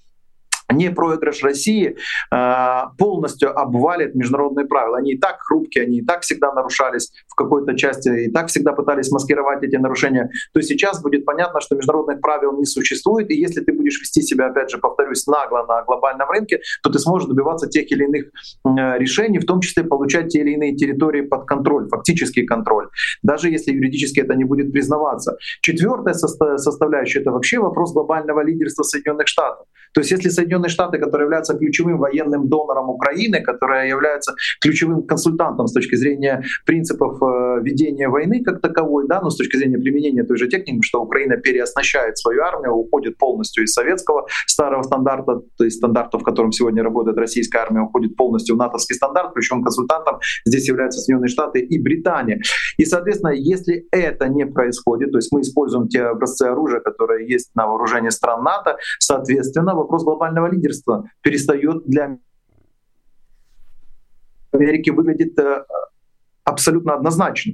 [0.76, 1.96] не проигрыш России
[2.32, 4.98] э, полностью обвалит международные правила.
[4.98, 8.74] Они и так хрупкие, они и так всегда нарушались в какой-то части, и так всегда
[8.74, 10.30] пытались маскировать эти нарушения.
[10.54, 14.48] То сейчас будет понятно, что международных правил не существует, и если ты будешь вести себя,
[14.48, 19.00] опять же, повторюсь, нагло на глобальном рынке, то ты сможешь добиваться тех или иных э,
[19.00, 22.90] решений, в том числе получать те или иные территории под контроль, фактический контроль,
[23.22, 25.38] даже если юридически это не будет признаваться.
[25.62, 29.66] Четвертая составляющая— это вообще вопрос глобального лидерства Соединенных Штатов.
[29.94, 35.68] То есть если Соединенные Штаты, которые являются ключевым военным донором Украины, которые являются ключевым консультантом
[35.68, 40.24] с точки зрения принципов э, ведения войны как таковой, да, но с точки зрения применения
[40.24, 45.64] той же техники, что Украина переоснащает свою армию, уходит полностью из советского старого стандарта, то
[45.64, 50.20] есть стандарта, в котором сегодня работает российская армия, уходит полностью в натовский стандарт, причем консультантом
[50.46, 52.40] здесь являются Соединенные Штаты и Британия.
[52.78, 57.52] И, соответственно, если это не происходит, то есть мы используем те образцы оружия, которые есть
[57.56, 62.18] на вооружении стран НАТО, соответственно, вопрос глобального лидерства перестает для
[64.52, 65.66] Америки выглядит э,
[66.44, 67.54] абсолютно однозначно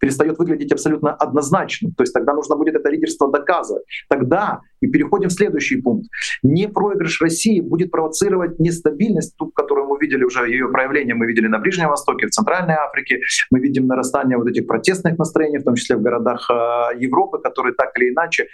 [0.00, 1.92] перестает выглядеть абсолютно однозначным.
[1.92, 3.84] То есть тогда нужно будет это лидерство доказывать.
[4.08, 6.08] Тогда и переходим в следующий пункт.
[6.42, 11.46] Не проигрыш России будет провоцировать нестабильность, ту, которую мы видели уже, ее проявление мы видели
[11.46, 13.20] на Ближнем Востоке, в Центральной Африке.
[13.50, 17.74] Мы видим нарастание вот этих протестных настроений, в том числе в городах э, Европы, которые
[17.74, 18.46] так или иначе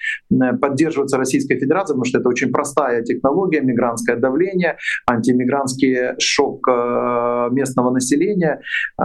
[0.60, 4.76] поддерживаются Российской Федерацией, потому что это очень простая технология, мигрантское давление,
[5.08, 8.60] антимигрантский шок э, местного населения,
[9.00, 9.04] э,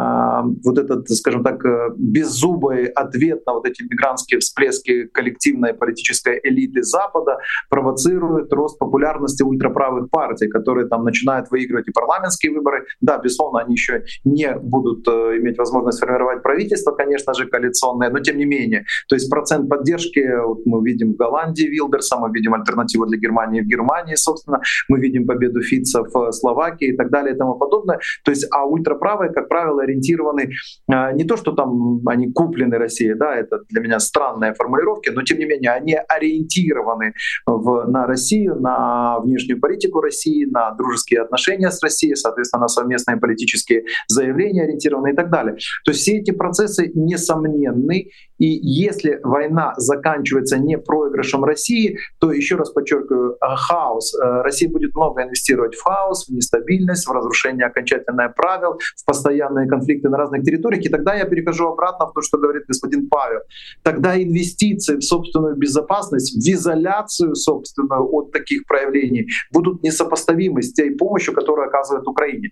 [0.63, 1.62] вот этот, скажем так,
[1.97, 7.38] беззубый ответ на вот эти мигрантские всплески коллективной политической элиты Запада, Запада
[7.69, 12.86] провоцирует рост популярности ультраправых партий, которые там начинают выигрывать и парламентские выборы.
[13.02, 18.19] Да, безусловно, они еще не будут э, иметь возможность формировать правительство, конечно же, коалиционное, но
[18.19, 18.86] тем не менее.
[19.10, 23.62] То есть процент поддержки вот мы видим в Голландии Вилдерса, мы видим альтернативу для Германии
[23.62, 28.00] в Германии, собственно, мы видим победу Фица в Словакии и так далее и тому подобное.
[28.24, 30.52] То есть, а ультраправые, как правило, ориентированы
[30.91, 35.24] э, не то, что там они куплены Россией, да, это для меня странная формулировка, но
[35.24, 37.13] тем не менее они ориентированы ориентированы
[37.45, 43.17] в, на Россию, на внешнюю политику России, на дружеские отношения с Россией, соответственно, на совместные
[43.17, 45.55] политические заявления ориентированы и так далее.
[45.85, 48.09] То есть все эти процессы несомненны,
[48.41, 54.15] и если война заканчивается не проигрышем России, то, еще раз подчеркиваю, э, хаос.
[54.15, 59.67] Э, Россия будет много инвестировать в хаос, в нестабильность, в разрушение окончательное правил, в постоянные
[59.67, 60.84] конфликты на разных территориях.
[60.84, 63.41] И тогда я перехожу обратно в то, что говорит господин Павел.
[63.84, 70.89] Тогда инвестиции в собственную безопасность, в изоляцию собственную от таких проявлений будут несопоставимы с той
[70.89, 72.49] помощью, которую оказывает Украине.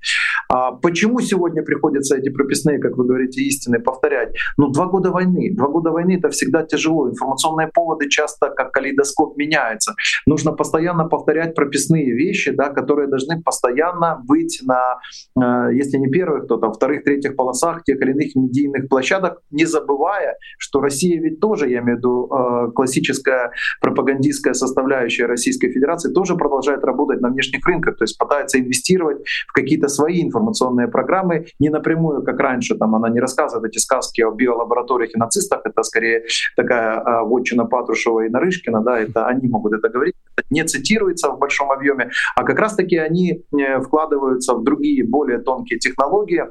[0.50, 4.36] А почему сегодня приходится эти прописные, как вы говорите, истины повторять?
[4.58, 5.52] Ну, два года войны.
[5.56, 7.10] Два года года войны это всегда тяжело.
[7.10, 9.94] Информационные поводы часто как калейдоскоп меняются.
[10.26, 15.00] Нужно постоянно повторять прописные вещи, да, которые должны постоянно быть на,
[15.42, 19.66] э, если не первых, то там вторых, третьих полосах тех или иных медийных площадок, не
[19.66, 26.14] забывая, что Россия ведь тоже, я имею в виду э, классическая пропагандистская составляющая Российской Федерации,
[26.14, 31.46] тоже продолжает работать на внешних рынках, то есть пытается инвестировать в какие-то свои информационные программы,
[31.60, 35.84] не напрямую, как раньше, там она не рассказывает эти сказки о биолабораториях и нацистах, это
[35.84, 40.64] скорее такая а, вотчина Патрушева и Нарышкина, да, это они могут это говорить, это не
[40.64, 46.44] цитируется в большом объеме, а как раз-таки они э, вкладываются в другие более тонкие технологии,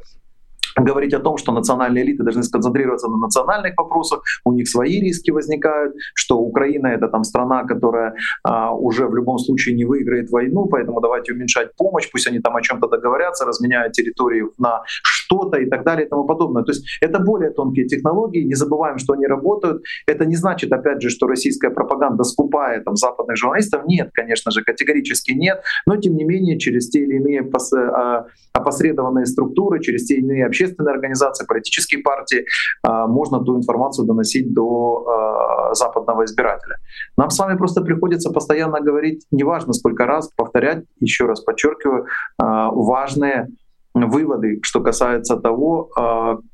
[0.78, 5.30] говорить о том, что национальные элиты должны сконцентрироваться на национальных вопросах, у них свои риски
[5.30, 8.14] возникают, что Украина это там страна, которая
[8.44, 12.56] а, уже в любом случае не выиграет войну, поэтому давайте уменьшать помощь, пусть они там
[12.56, 16.62] о чем-то договорятся, разменяют территории на что-то и так далее и тому подобное.
[16.62, 19.82] То есть это более тонкие технологии, не забываем, что они работают.
[20.06, 23.82] Это не значит, опять же, что российская пропаганда скупает там, западных журналистов.
[23.86, 29.26] Нет, конечно же, категорически нет, но тем не менее через те или иные а, опосредованные
[29.26, 32.44] структуры, через те или иные общественные общественные организации, политические партии,
[32.84, 36.76] можно ту информацию доносить до западного избирателя.
[37.16, 42.06] Нам с вами просто приходится постоянно говорить, неважно сколько раз, повторять, еще раз подчеркиваю,
[42.38, 43.48] важные
[43.94, 45.90] выводы, что касается того,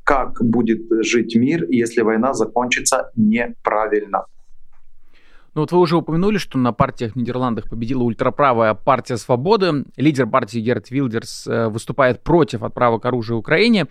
[0.05, 4.25] как будет жить мир, если война закончится неправильно.
[5.55, 9.85] Ну вот вы уже упомянули, что на партиях в Нидерландах победила ультраправая партия «Свободы».
[9.96, 13.87] Лидер партии Герт Вилдерс э, выступает против отправок оружия Украине.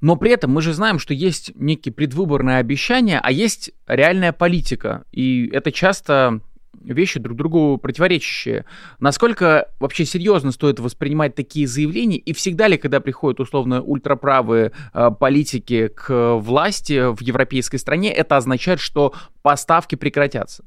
[0.00, 5.04] Но при этом мы же знаем, что есть некие предвыборные обещания, а есть реальная политика.
[5.12, 6.40] И это часто
[6.82, 8.64] вещи друг другу противоречащие.
[8.98, 12.18] Насколько вообще серьезно стоит воспринимать такие заявления?
[12.18, 18.36] И всегда ли, когда приходят условно ультраправые э, политики к власти в европейской стране, это
[18.36, 20.64] означает, что поставки прекратятся?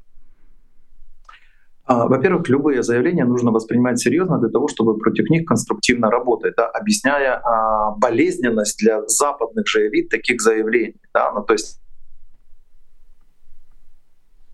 [1.90, 6.68] А, во-первых, любые заявления нужно воспринимать серьезно для того, чтобы против них конструктивно работать, да,
[6.68, 11.00] объясняя а, болезненность для западных же элит таких заявлений.
[11.12, 11.80] Да, ну, то есть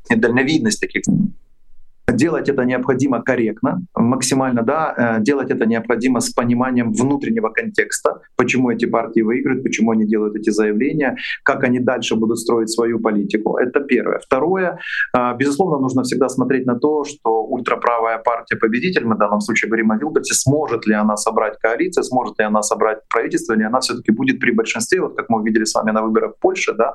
[0.08, 1.02] дальновидность таких
[2.12, 8.70] Делать это необходимо корректно, максимально, да, э, делать это необходимо с пониманием внутреннего контекста, почему
[8.70, 13.58] эти партии выиграют, почему они делают эти заявления, как они дальше будут строить свою политику.
[13.58, 14.20] Это первое.
[14.20, 14.78] Второе,
[15.16, 19.68] э, безусловно, нужно всегда смотреть на то, что ультраправая партия победитель, мы в данном случае
[19.68, 23.80] говорим о Вилберте, сможет ли она собрать коалицию, сможет ли она собрать правительство, или она
[23.80, 26.94] все-таки будет при большинстве, вот как мы увидели с вами на выборах в Польше, да,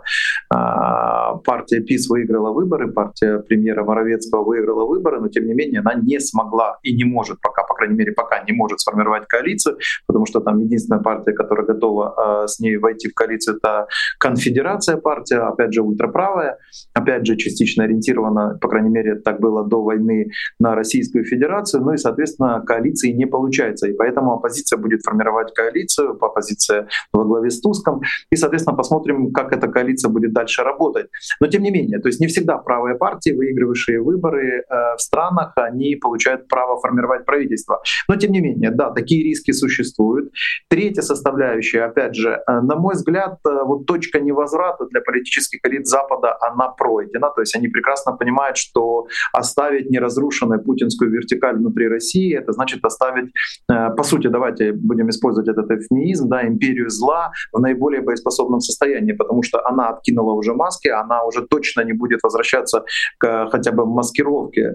[0.54, 5.82] э, партия ПИС выиграла выборы, партия премьера Моровецкого выиграла выборы, выборы, но тем не менее
[5.82, 9.78] она не смогла и не может пока, по крайней мере, пока не может сформировать коалицию,
[10.08, 13.88] потому что там единственная партия, которая готова э, с ней войти в коалицию, это
[14.20, 16.58] конфедерация партия, опять же, ультраправая,
[16.94, 20.30] опять же, частично ориентирована, по крайней мере, так было до войны,
[20.60, 26.18] на Российскую Федерацию, ну и, соответственно, коалиции не получается, и поэтому оппозиция будет формировать коалицию,
[26.22, 31.08] оппозиция во главе с Туском, и, соответственно, посмотрим, как эта коалиция будет дальше работать.
[31.40, 35.54] Но, тем не менее, то есть не всегда правые партии, выигрывавшие выборы, э, в странах,
[35.56, 37.82] они получают право формировать правительство.
[38.08, 40.32] Но тем не менее, да, такие риски существуют.
[40.70, 45.88] Третья составляющая, опять же, э, на мой взгляд, э, вот точка невозврата для политических элит
[45.88, 47.30] Запада, она пройдена.
[47.36, 53.32] То есть они прекрасно понимают, что оставить неразрушенную путинскую вертикаль внутри России, это значит оставить,
[53.72, 59.14] э, по сути, давайте будем использовать этот эвфемизм, да, империю зла в наиболее боеспособном состоянии,
[59.14, 62.84] потому что она откинула уже маски, она уже точно не будет возвращаться
[63.18, 64.74] к хотя бы маскировке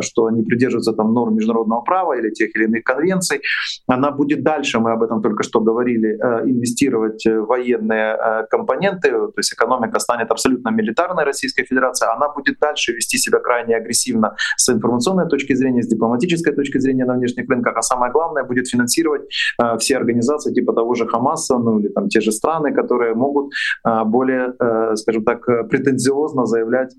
[0.00, 3.40] что они придерживаются там норм международного права или тех или иных конвенций,
[3.86, 9.10] она будет дальше, мы об этом только что говорили, э, инвестировать в военные э, компоненты,
[9.10, 14.36] то есть экономика станет абсолютно милитарной Российской Федерации, она будет дальше вести себя крайне агрессивно
[14.56, 18.68] с информационной точки зрения, с дипломатической точки зрения на внешних рынках, а самое главное будет
[18.68, 19.22] финансировать
[19.78, 23.52] все организации типа того же Хамаса, ну или там те же страны, которые могут
[24.06, 24.54] более,
[24.96, 26.94] скажем так, претензиозно заявлять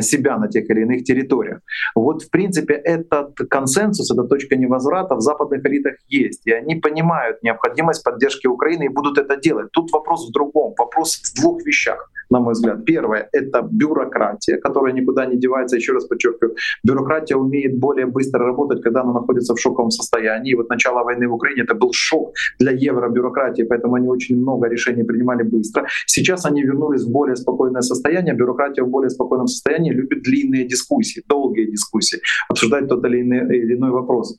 [0.00, 1.60] себя на тех или иных территориях.
[1.94, 6.46] Вот, в принципе, этот консенсус, эта точка невозврата в западных элитах есть.
[6.46, 9.70] И они понимают необходимость поддержки Украины и будут это делать.
[9.72, 10.74] Тут вопрос в другом.
[10.76, 12.84] Вопрос в двух вещах на мой взгляд.
[12.84, 15.76] Первое— это бюрократия, которая никуда не девается.
[15.76, 20.52] Еще раз подчеркиваю, бюрократия умеет более быстро работать, когда она находится в шоковом состоянии.
[20.52, 24.68] И вот начало войны в Украине— это был шок для евробюрократии, поэтому они очень много
[24.68, 25.86] решений принимали быстро.
[26.06, 28.34] Сейчас они вернулись в более спокойное состояние.
[28.34, 33.74] Бюрократия в более спокойном состоянии любит длинные дискуссии, долгие дискуссии, обсуждать тот или иной, или
[33.74, 34.38] иной вопрос.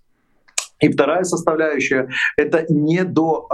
[0.81, 3.47] И вторая составляющая— это не до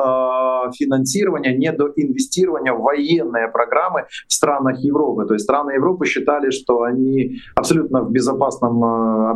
[0.78, 5.26] финансирования, не до инвестирования в военные программы в странах Европы.
[5.26, 8.84] То есть страны Европы считали, что они абсолютно в безопасном,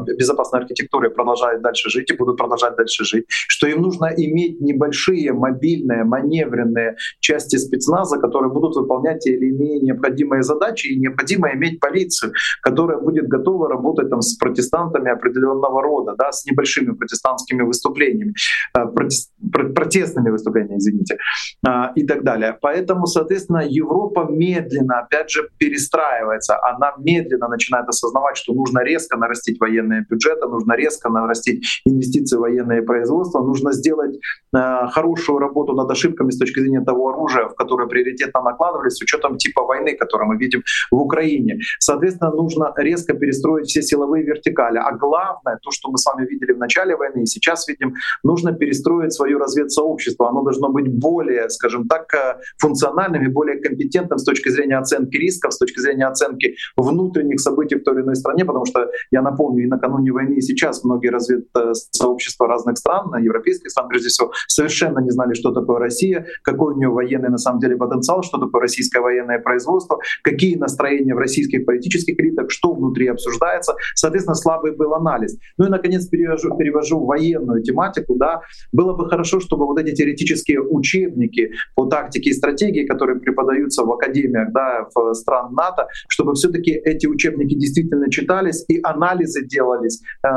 [0.09, 4.61] э, безопасной архитектуре продолжают дальше жить и будут продолжать дальше жить, что им нужно иметь
[4.61, 11.53] небольшие мобильные, маневренные части спецназа, которые будут выполнять те или иные необходимые задачи, и необходимо
[11.53, 17.61] иметь полицию, которая будет готова работать там, с протестантами определенного рода, да, с небольшими протестантскими
[17.78, 18.34] выступлениями,
[18.78, 18.86] э,
[19.75, 21.17] протестными выступлениями, извините,
[21.67, 22.57] э, и так далее.
[22.61, 26.55] Поэтому, соответственно, Европа медленно, опять же, перестраивается.
[26.63, 32.39] Она медленно начинает осознавать, что нужно резко нарастить военные бюджеты, нужно резко нарастить инвестиции в
[32.39, 34.15] военное производство, нужно сделать
[34.55, 39.01] э, хорошую работу над ошибками с точки зрения того оружия, в которое приоритетно накладывались, с
[39.01, 41.59] учетом типа войны, которую мы видим в Украине.
[41.80, 44.78] Соответственно, нужно резко перестроить все силовые вертикали.
[44.78, 47.95] А главное, то, что мы с вами видели в начале войны и сейчас сейчас видим,
[48.24, 50.30] нужно перестроить свое разведсообщество.
[50.30, 55.18] Оно должно быть более, скажем так, э, функциональным и более компетентным с точки зрения оценки
[55.18, 59.22] рисков, с точки зрения оценки внутренних событий в той или иной стране, потому что, я
[59.22, 64.99] напомню, и накануне войны, и сейчас многие разведсообщества разных стран, европейских стран прежде всего, совершенно
[64.99, 68.61] не знали, что такое Россия, какой у нее военный на самом деле потенциал, что такое
[68.61, 73.74] российское военное производство, какие настроения в российских политических элитах, что внутри обсуждается.
[73.95, 75.38] Соответственно, слабый был анализ.
[75.57, 78.16] Ну и, наконец, перевожу, перевожу военную тематику.
[78.16, 78.41] Да.
[78.72, 83.91] Было бы хорошо, чтобы вот эти теоретические учебники по тактике и стратегии, которые преподаются в
[83.91, 90.30] академиях да, в стран НАТО, чтобы все-таки эти учебники действительно читались и анализы делались э,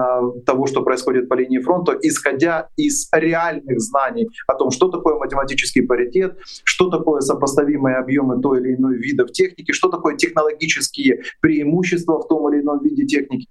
[0.46, 5.82] того, что происходит по линии фронта, исходя из реальных знаний о том, что такое математический
[5.82, 12.28] паритет, что такое сопоставимые объемы той или иной видов техники, что такое технологические преимущества в
[12.28, 13.48] том или ином виде техники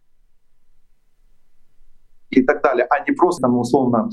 [2.30, 4.10] и так далее, а не просто там, условно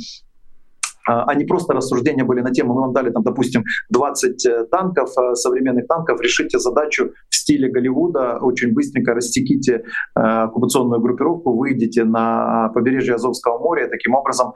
[1.06, 5.10] а не просто рассуждения были на тему, мы вам дали там, допустим, 20 э, танков,
[5.16, 9.84] э, современных танков, решите задачу в стиле Голливуда, очень быстренько растеките
[10.16, 14.54] э, оккупационную группировку, выйдете на побережье Азовского моря, таким образом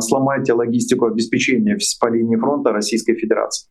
[0.00, 3.68] сломайте логистику обеспечения по линии фронта Российской Федерации.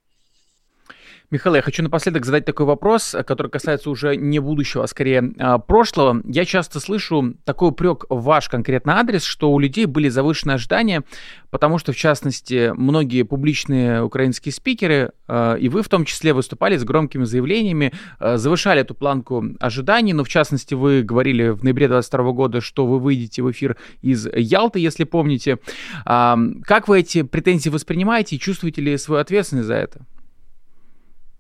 [1.34, 5.58] Михаил, я хочу напоследок задать такой вопрос, который касается уже не будущего, а скорее а,
[5.58, 6.22] прошлого.
[6.26, 11.02] Я часто слышу такой упрек в ваш конкретный адрес, что у людей были завышенные ожидания,
[11.50, 16.78] потому что, в частности, многие публичные украинские спикеры, а, и вы в том числе, выступали
[16.78, 21.88] с громкими заявлениями, а, завышали эту планку ожиданий, но, в частности, вы говорили в ноябре
[21.88, 25.58] 2022 года, что вы выйдете в эфир из Ялты, если помните.
[26.06, 30.06] Как вы эти претензии воспринимаете и чувствуете ли свою ответственность за это?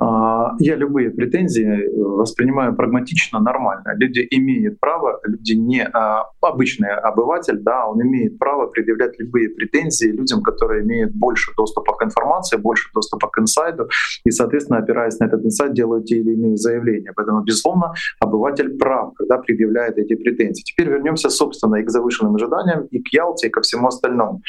[0.00, 3.94] я любые претензии воспринимаю прагматично, нормально.
[3.96, 10.06] Люди имеют право, люди не а, обычный обыватель, да, он имеет право предъявлять любые претензии
[10.06, 13.88] людям, которые имеют больше доступа к информации, больше доступа к инсайду,
[14.24, 17.12] и, соответственно, опираясь на этот инсайд, делают те или иные заявления.
[17.14, 20.62] Поэтому, безусловно, обыватель прав, когда предъявляет эти претензии.
[20.62, 24.40] Теперь вернемся, собственно, и к завышенным ожиданиям, и к Ялте, и ко всему остальному.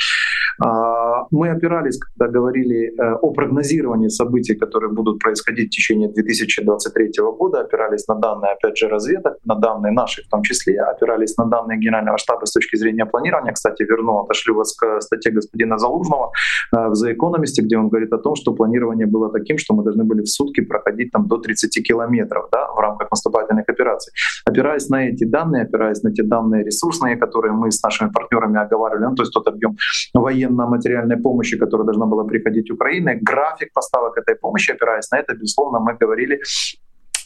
[0.63, 7.11] А, мы опирались, когда говорили э, о прогнозировании событий, которые будут происходить в течение 2023
[7.37, 11.45] года, опирались на данные, опять же, разведок, на данные наши в том числе, опирались на
[11.45, 13.53] данные Генерального штаба с точки зрения планирования.
[13.53, 16.31] Кстати, верну, отошлю вас к статье господина Залужного
[16.73, 19.83] э, в The Economist, где он говорит о том, что планирование было таким, что мы
[19.83, 24.13] должны были в сутки проходить там до 30 километров да, в рамках наступательных операций.
[24.45, 29.05] Опираясь на эти данные, опираясь на те данные ресурсные, которые мы с нашими партнерами оговаривали,
[29.05, 29.77] ну, то есть тот объем
[30.13, 35.79] военно-материальной помощи, которая должна была приходить Украине, график поставок этой помощи, опираясь на это, безусловно,
[35.79, 36.41] мы говорили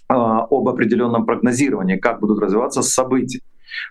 [0.07, 3.41] а, об определенном прогнозировании, как будут развиваться события.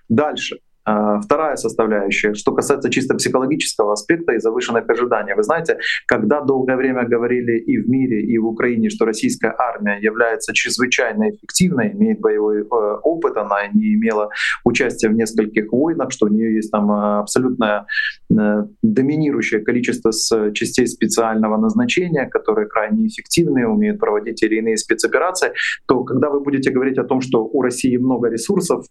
[0.08, 0.58] Дальше.
[0.86, 5.34] А, вторая составляющая, что касается чисто психологического аспекта и завышенных ожиданий.
[5.34, 9.98] Вы знаете, когда долгое время говорили и в мире, и в Украине, что российская армия
[9.98, 12.64] является чрезвычайно эффективной, имеет боевой э,
[13.02, 14.28] опыт, она не имела
[14.64, 17.86] участия в нескольких войнах, что у нее есть там э, абсолютное
[18.30, 20.12] э, доминирующее количество
[20.52, 25.52] частей специального назначения, которые крайне эффективны, умеют проводить или иные спецоперации,
[25.86, 28.84] то когда вы будете говорить о том, что у России много ресурсов,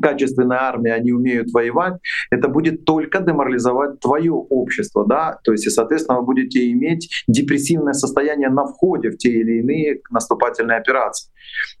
[0.00, 1.94] качественная армия, они умеют воевать,
[2.30, 7.92] это будет только деморализовать твое общество, да, то есть, и, соответственно, вы будете иметь депрессивное
[7.92, 11.30] состояние на входе в те или иные наступательные операции.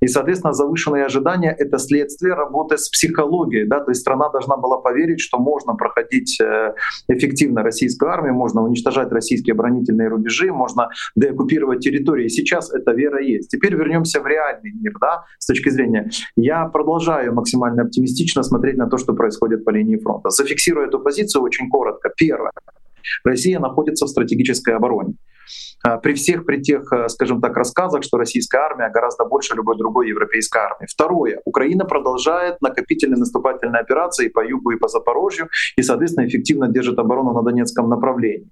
[0.00, 4.78] И, соответственно, завышенные ожидания— это следствие работы с психологией, да, то есть страна должна была
[4.78, 6.74] поверить, что можно проходить э,
[7.08, 12.28] эффективно российскую армию, можно уничтожать российские оборонительные рубежи, можно деоккупировать территории.
[12.28, 13.50] Сейчас эта вера есть.
[13.50, 16.10] Теперь вернемся в реальный мир, да, с точки зрения.
[16.36, 20.30] Я продолжаю максимально оптимистично смотреть на то, что происходит по линии фронта.
[20.30, 22.10] Зафиксирую эту позицию очень коротко.
[22.16, 22.52] Первое.
[23.24, 25.14] Россия находится в стратегической обороне.
[25.84, 29.76] А, при всех при тех, э, скажем так, рассказах, что российская армия гораздо больше любой
[29.76, 30.86] другой европейской армии.
[30.88, 31.40] Второе.
[31.44, 37.32] Украина продолжает накопительные наступательные операции по югу и по Запорожью и, соответственно, эффективно держит оборону
[37.32, 38.50] на Донецком направлении.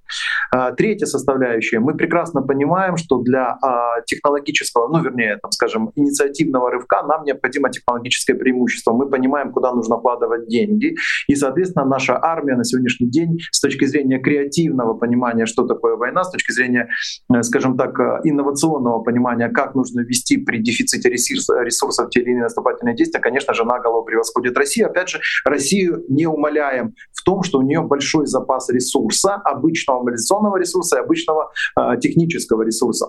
[0.52, 1.80] А, третья составляющая.
[1.80, 7.70] Мы прекрасно понимаем, что для а, технологического, ну, вернее, там, скажем, инициативного рывка нам необходимо
[7.70, 8.92] технологическое преимущество.
[8.92, 10.94] Мы понимаем, куда нужно вкладывать деньги.
[11.28, 16.22] И, соответственно, наша армия на сегодняшний день с точки зрения креативного понимания, что такое война,
[16.22, 16.85] с точки зрения
[17.32, 22.44] Э, скажем так, э, инновационного понимания, как нужно вести при дефиците ресурсов, те или иные
[22.44, 24.86] наступательные действия, конечно же, на голову превосходит Россию.
[24.86, 30.56] Опять же, Россию не умоляем в том, что у нее большой запас ресурса, обычного мобилизационного
[30.58, 33.06] ресурса и обычного э, технического ресурса.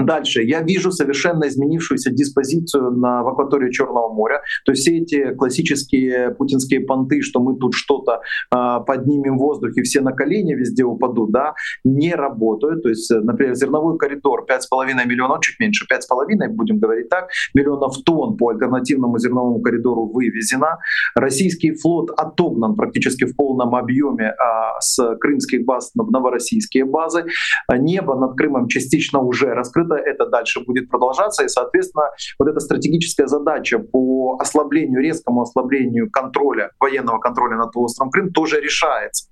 [0.00, 0.42] Дальше.
[0.42, 4.42] Я вижу совершенно изменившуюся диспозицию на, в акватории Черного моря.
[4.64, 8.20] То есть все эти классические путинские понты, что мы тут что-то
[8.54, 12.82] э, поднимем в воздухе, все на колени везде упадут, да, не работают.
[12.82, 18.36] То есть, например, зерновой коридор 5,5 миллионов, чуть меньше, 5,5, будем говорить так, миллионов тонн
[18.36, 20.78] по альтернативному зерновому коридору вывезено.
[21.14, 24.34] Российский флот отогнан практически в полном объеме э,
[24.80, 27.24] с крымских баз на новороссийские базы.
[27.70, 32.04] Небо над Крымом частично уже раскрыто открыто, это дальше будет продолжаться, и, соответственно,
[32.38, 38.60] вот эта стратегическая задача по ослаблению, резкому ослаблению контроля, военного контроля над полуостровом Крым тоже
[38.60, 39.28] решается.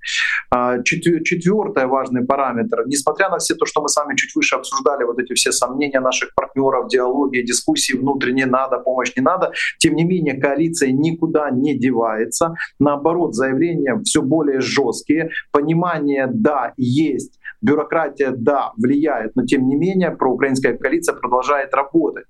[0.51, 5.05] А, четвертый важный параметр, несмотря на все то, что мы с вами чуть выше обсуждали,
[5.05, 10.05] вот эти все сомнения наших партнеров, диалоги, дискуссии внутренние, надо, помощь не надо, тем не
[10.05, 18.73] менее коалиция никуда не девается, наоборот, заявления все более жесткие, понимание, да, есть, бюрократия, да,
[18.77, 20.11] влияет, но тем не менее
[20.41, 22.27] проукраинская коалиция продолжает работать.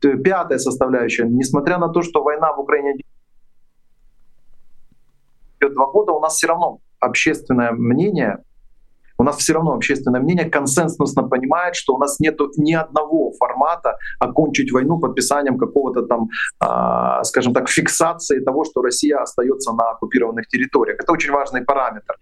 [0.00, 3.00] Пятая составляющая, несмотря на то, что война в Украине
[5.60, 8.38] идет два года, у нас все равно общественное мнение
[9.22, 13.96] у нас все равно общественное мнение консенсусно понимает, что у нас нет ни одного формата
[14.18, 16.28] окончить войну подписанием какого-то там,
[16.60, 20.98] э, скажем так, фиксации того, что Россия остается на оккупированных территориях.
[21.00, 22.16] Это очень важный параметр.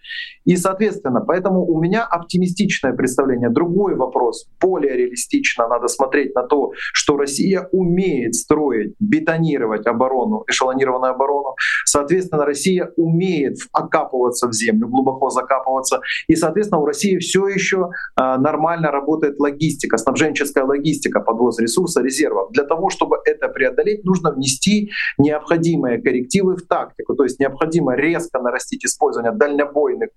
[0.44, 3.48] И, соответственно, поэтому у меня оптимистичное представление.
[3.48, 11.12] Другой вопрос, более реалистично надо смотреть на то, что Россия умеет строить, бетонировать оборону, эшелонированную
[11.12, 11.54] оборону.
[11.86, 16.00] Соответственно, Россия умеет окапываться в землю, глубоко закапываться.
[16.28, 22.50] И, соответственно, у России все еще а, нормально работает логистика, снабженческая логистика, подвоз ресурса, резервов.
[22.52, 27.14] Для того, чтобы это преодолеть, нужно внести необходимые коррективы в тактику.
[27.14, 30.10] То есть необходимо резко нарастить использование дальнобойных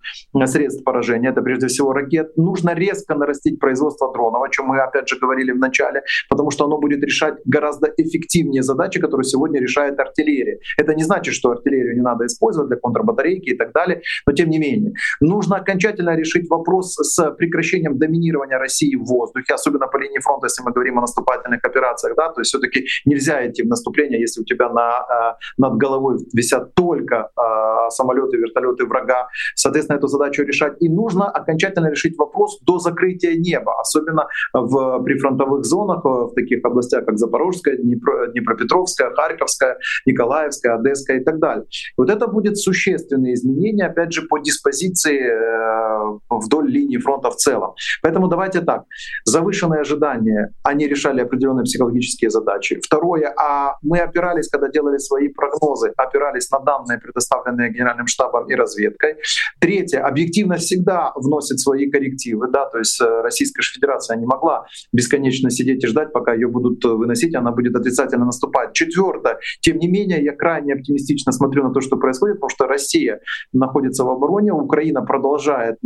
[0.46, 2.36] средств поражения, это прежде всего ракет.
[2.38, 6.66] Нужно резко нарастить производство дронов, о чем мы опять же говорили в начале, потому что
[6.66, 10.60] оно будет решать гораздо эффективнее задачи, которые сегодня решает артиллерия.
[10.78, 14.50] Это не значит, что артиллерию не надо использовать для контрбатарейки и так далее, но тем
[14.50, 14.94] не менее.
[15.22, 20.64] Нужно окончательно решить вопрос с прекращением доминирования России в воздухе, особенно по линии фронта, если
[20.64, 24.46] мы говорим о наступательных операциях, да, то есть все-таки нельзя идти в наступление, если у
[24.46, 29.28] тебя на, э, над головой висят только э, самолеты, вертолеты врага.
[29.56, 30.74] Соответственно, эту задачу решать.
[30.80, 37.06] И нужно окончательно решить вопрос до закрытия неба, особенно в прифронтовых зонах, в таких областях,
[37.06, 41.66] как Запорожская, Днепро, Днепропетровская, Харьковская, Николаевская, Одесская и так далее.
[41.98, 47.74] Вот это будет существенные изменения, опять же, по диспозиции э, вдоль линии фронта в целом.
[48.02, 48.84] Поэтому давайте так.
[49.26, 52.80] Завышенные ожидания, они решали определенные психологические задачи.
[52.82, 58.56] Второе, а мы опирались, когда делали свои прогнозы, опирались на данные, предоставленные Генеральным штабом и
[58.56, 59.16] разведкой.
[59.60, 62.48] Третье, объективность всегда вносит свои коррективы.
[62.50, 66.84] Да, то есть э, Российская Федерация не могла бесконечно сидеть и ждать, пока ее будут
[66.84, 68.74] выносить, она будет отрицательно наступать.
[68.74, 73.20] Четвертое, тем не менее, я крайне оптимистично смотрю на то, что происходит, потому что Россия
[73.54, 75.78] находится в обороне, Украина продолжает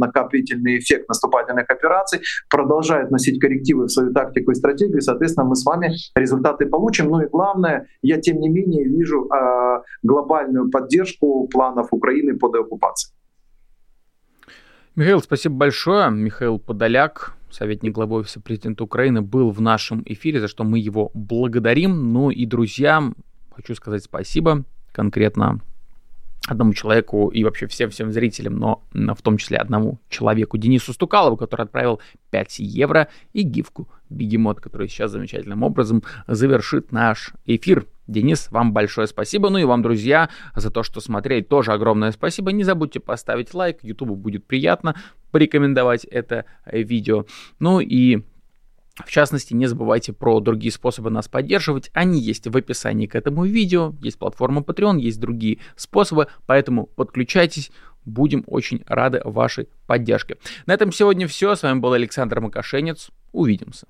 [0.48, 5.66] накопительный эффект наступательных операций, продолжает носить коррективы в свою тактику и стратегию, соответственно, мы с
[5.66, 7.10] вами результаты получим.
[7.10, 13.14] Ну и главное, я тем не менее вижу э, глобальную поддержку планов Украины по деоккупации.
[14.96, 16.10] Михаил, спасибо большое.
[16.10, 21.12] Михаил Подоляк, советник главы офиса президента Украины, был в нашем эфире, за что мы его
[21.14, 22.14] благодарим.
[22.14, 23.04] Ну и, друзья,
[23.56, 25.62] хочу сказать спасибо конкретно
[26.48, 31.64] одному человеку и вообще всем-всем зрителям, но в том числе одному человеку, Денису Стукалову, который
[31.64, 32.00] отправил
[32.32, 37.86] 5 евро, и гифку Бегемот, который сейчас замечательным образом завершит наш эфир.
[38.08, 39.50] Денис, вам большое спасибо.
[39.50, 42.54] Ну и вам, друзья, за то, что смотрели, тоже огромное спасибо.
[42.54, 44.96] Не забудьте поставить лайк, Ютубу будет приятно
[45.32, 47.26] порекомендовать это видео.
[47.60, 48.24] Ну и
[49.06, 51.92] в частности, не забывайте про другие способы нас поддерживать.
[51.94, 53.94] Они есть в описании к этому видео.
[54.02, 56.28] Есть платформа Patreon, есть другие способы.
[56.46, 57.72] Поэтому подключайтесь.
[58.06, 60.38] Будем очень рады вашей поддержке.
[60.66, 61.56] На этом сегодня все.
[61.56, 63.10] С вами был Александр Макашенец.
[63.34, 63.86] Увидимся.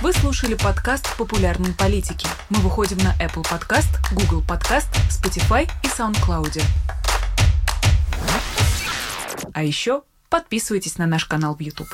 [0.00, 2.26] Вы слушали подкаст «Популярные политики».
[2.50, 6.62] Мы выходим на Apple Podcast, Google Podcast, Spotify и SoundCloud.
[9.52, 11.88] А еще подписывайтесь на наш канал в YouTube.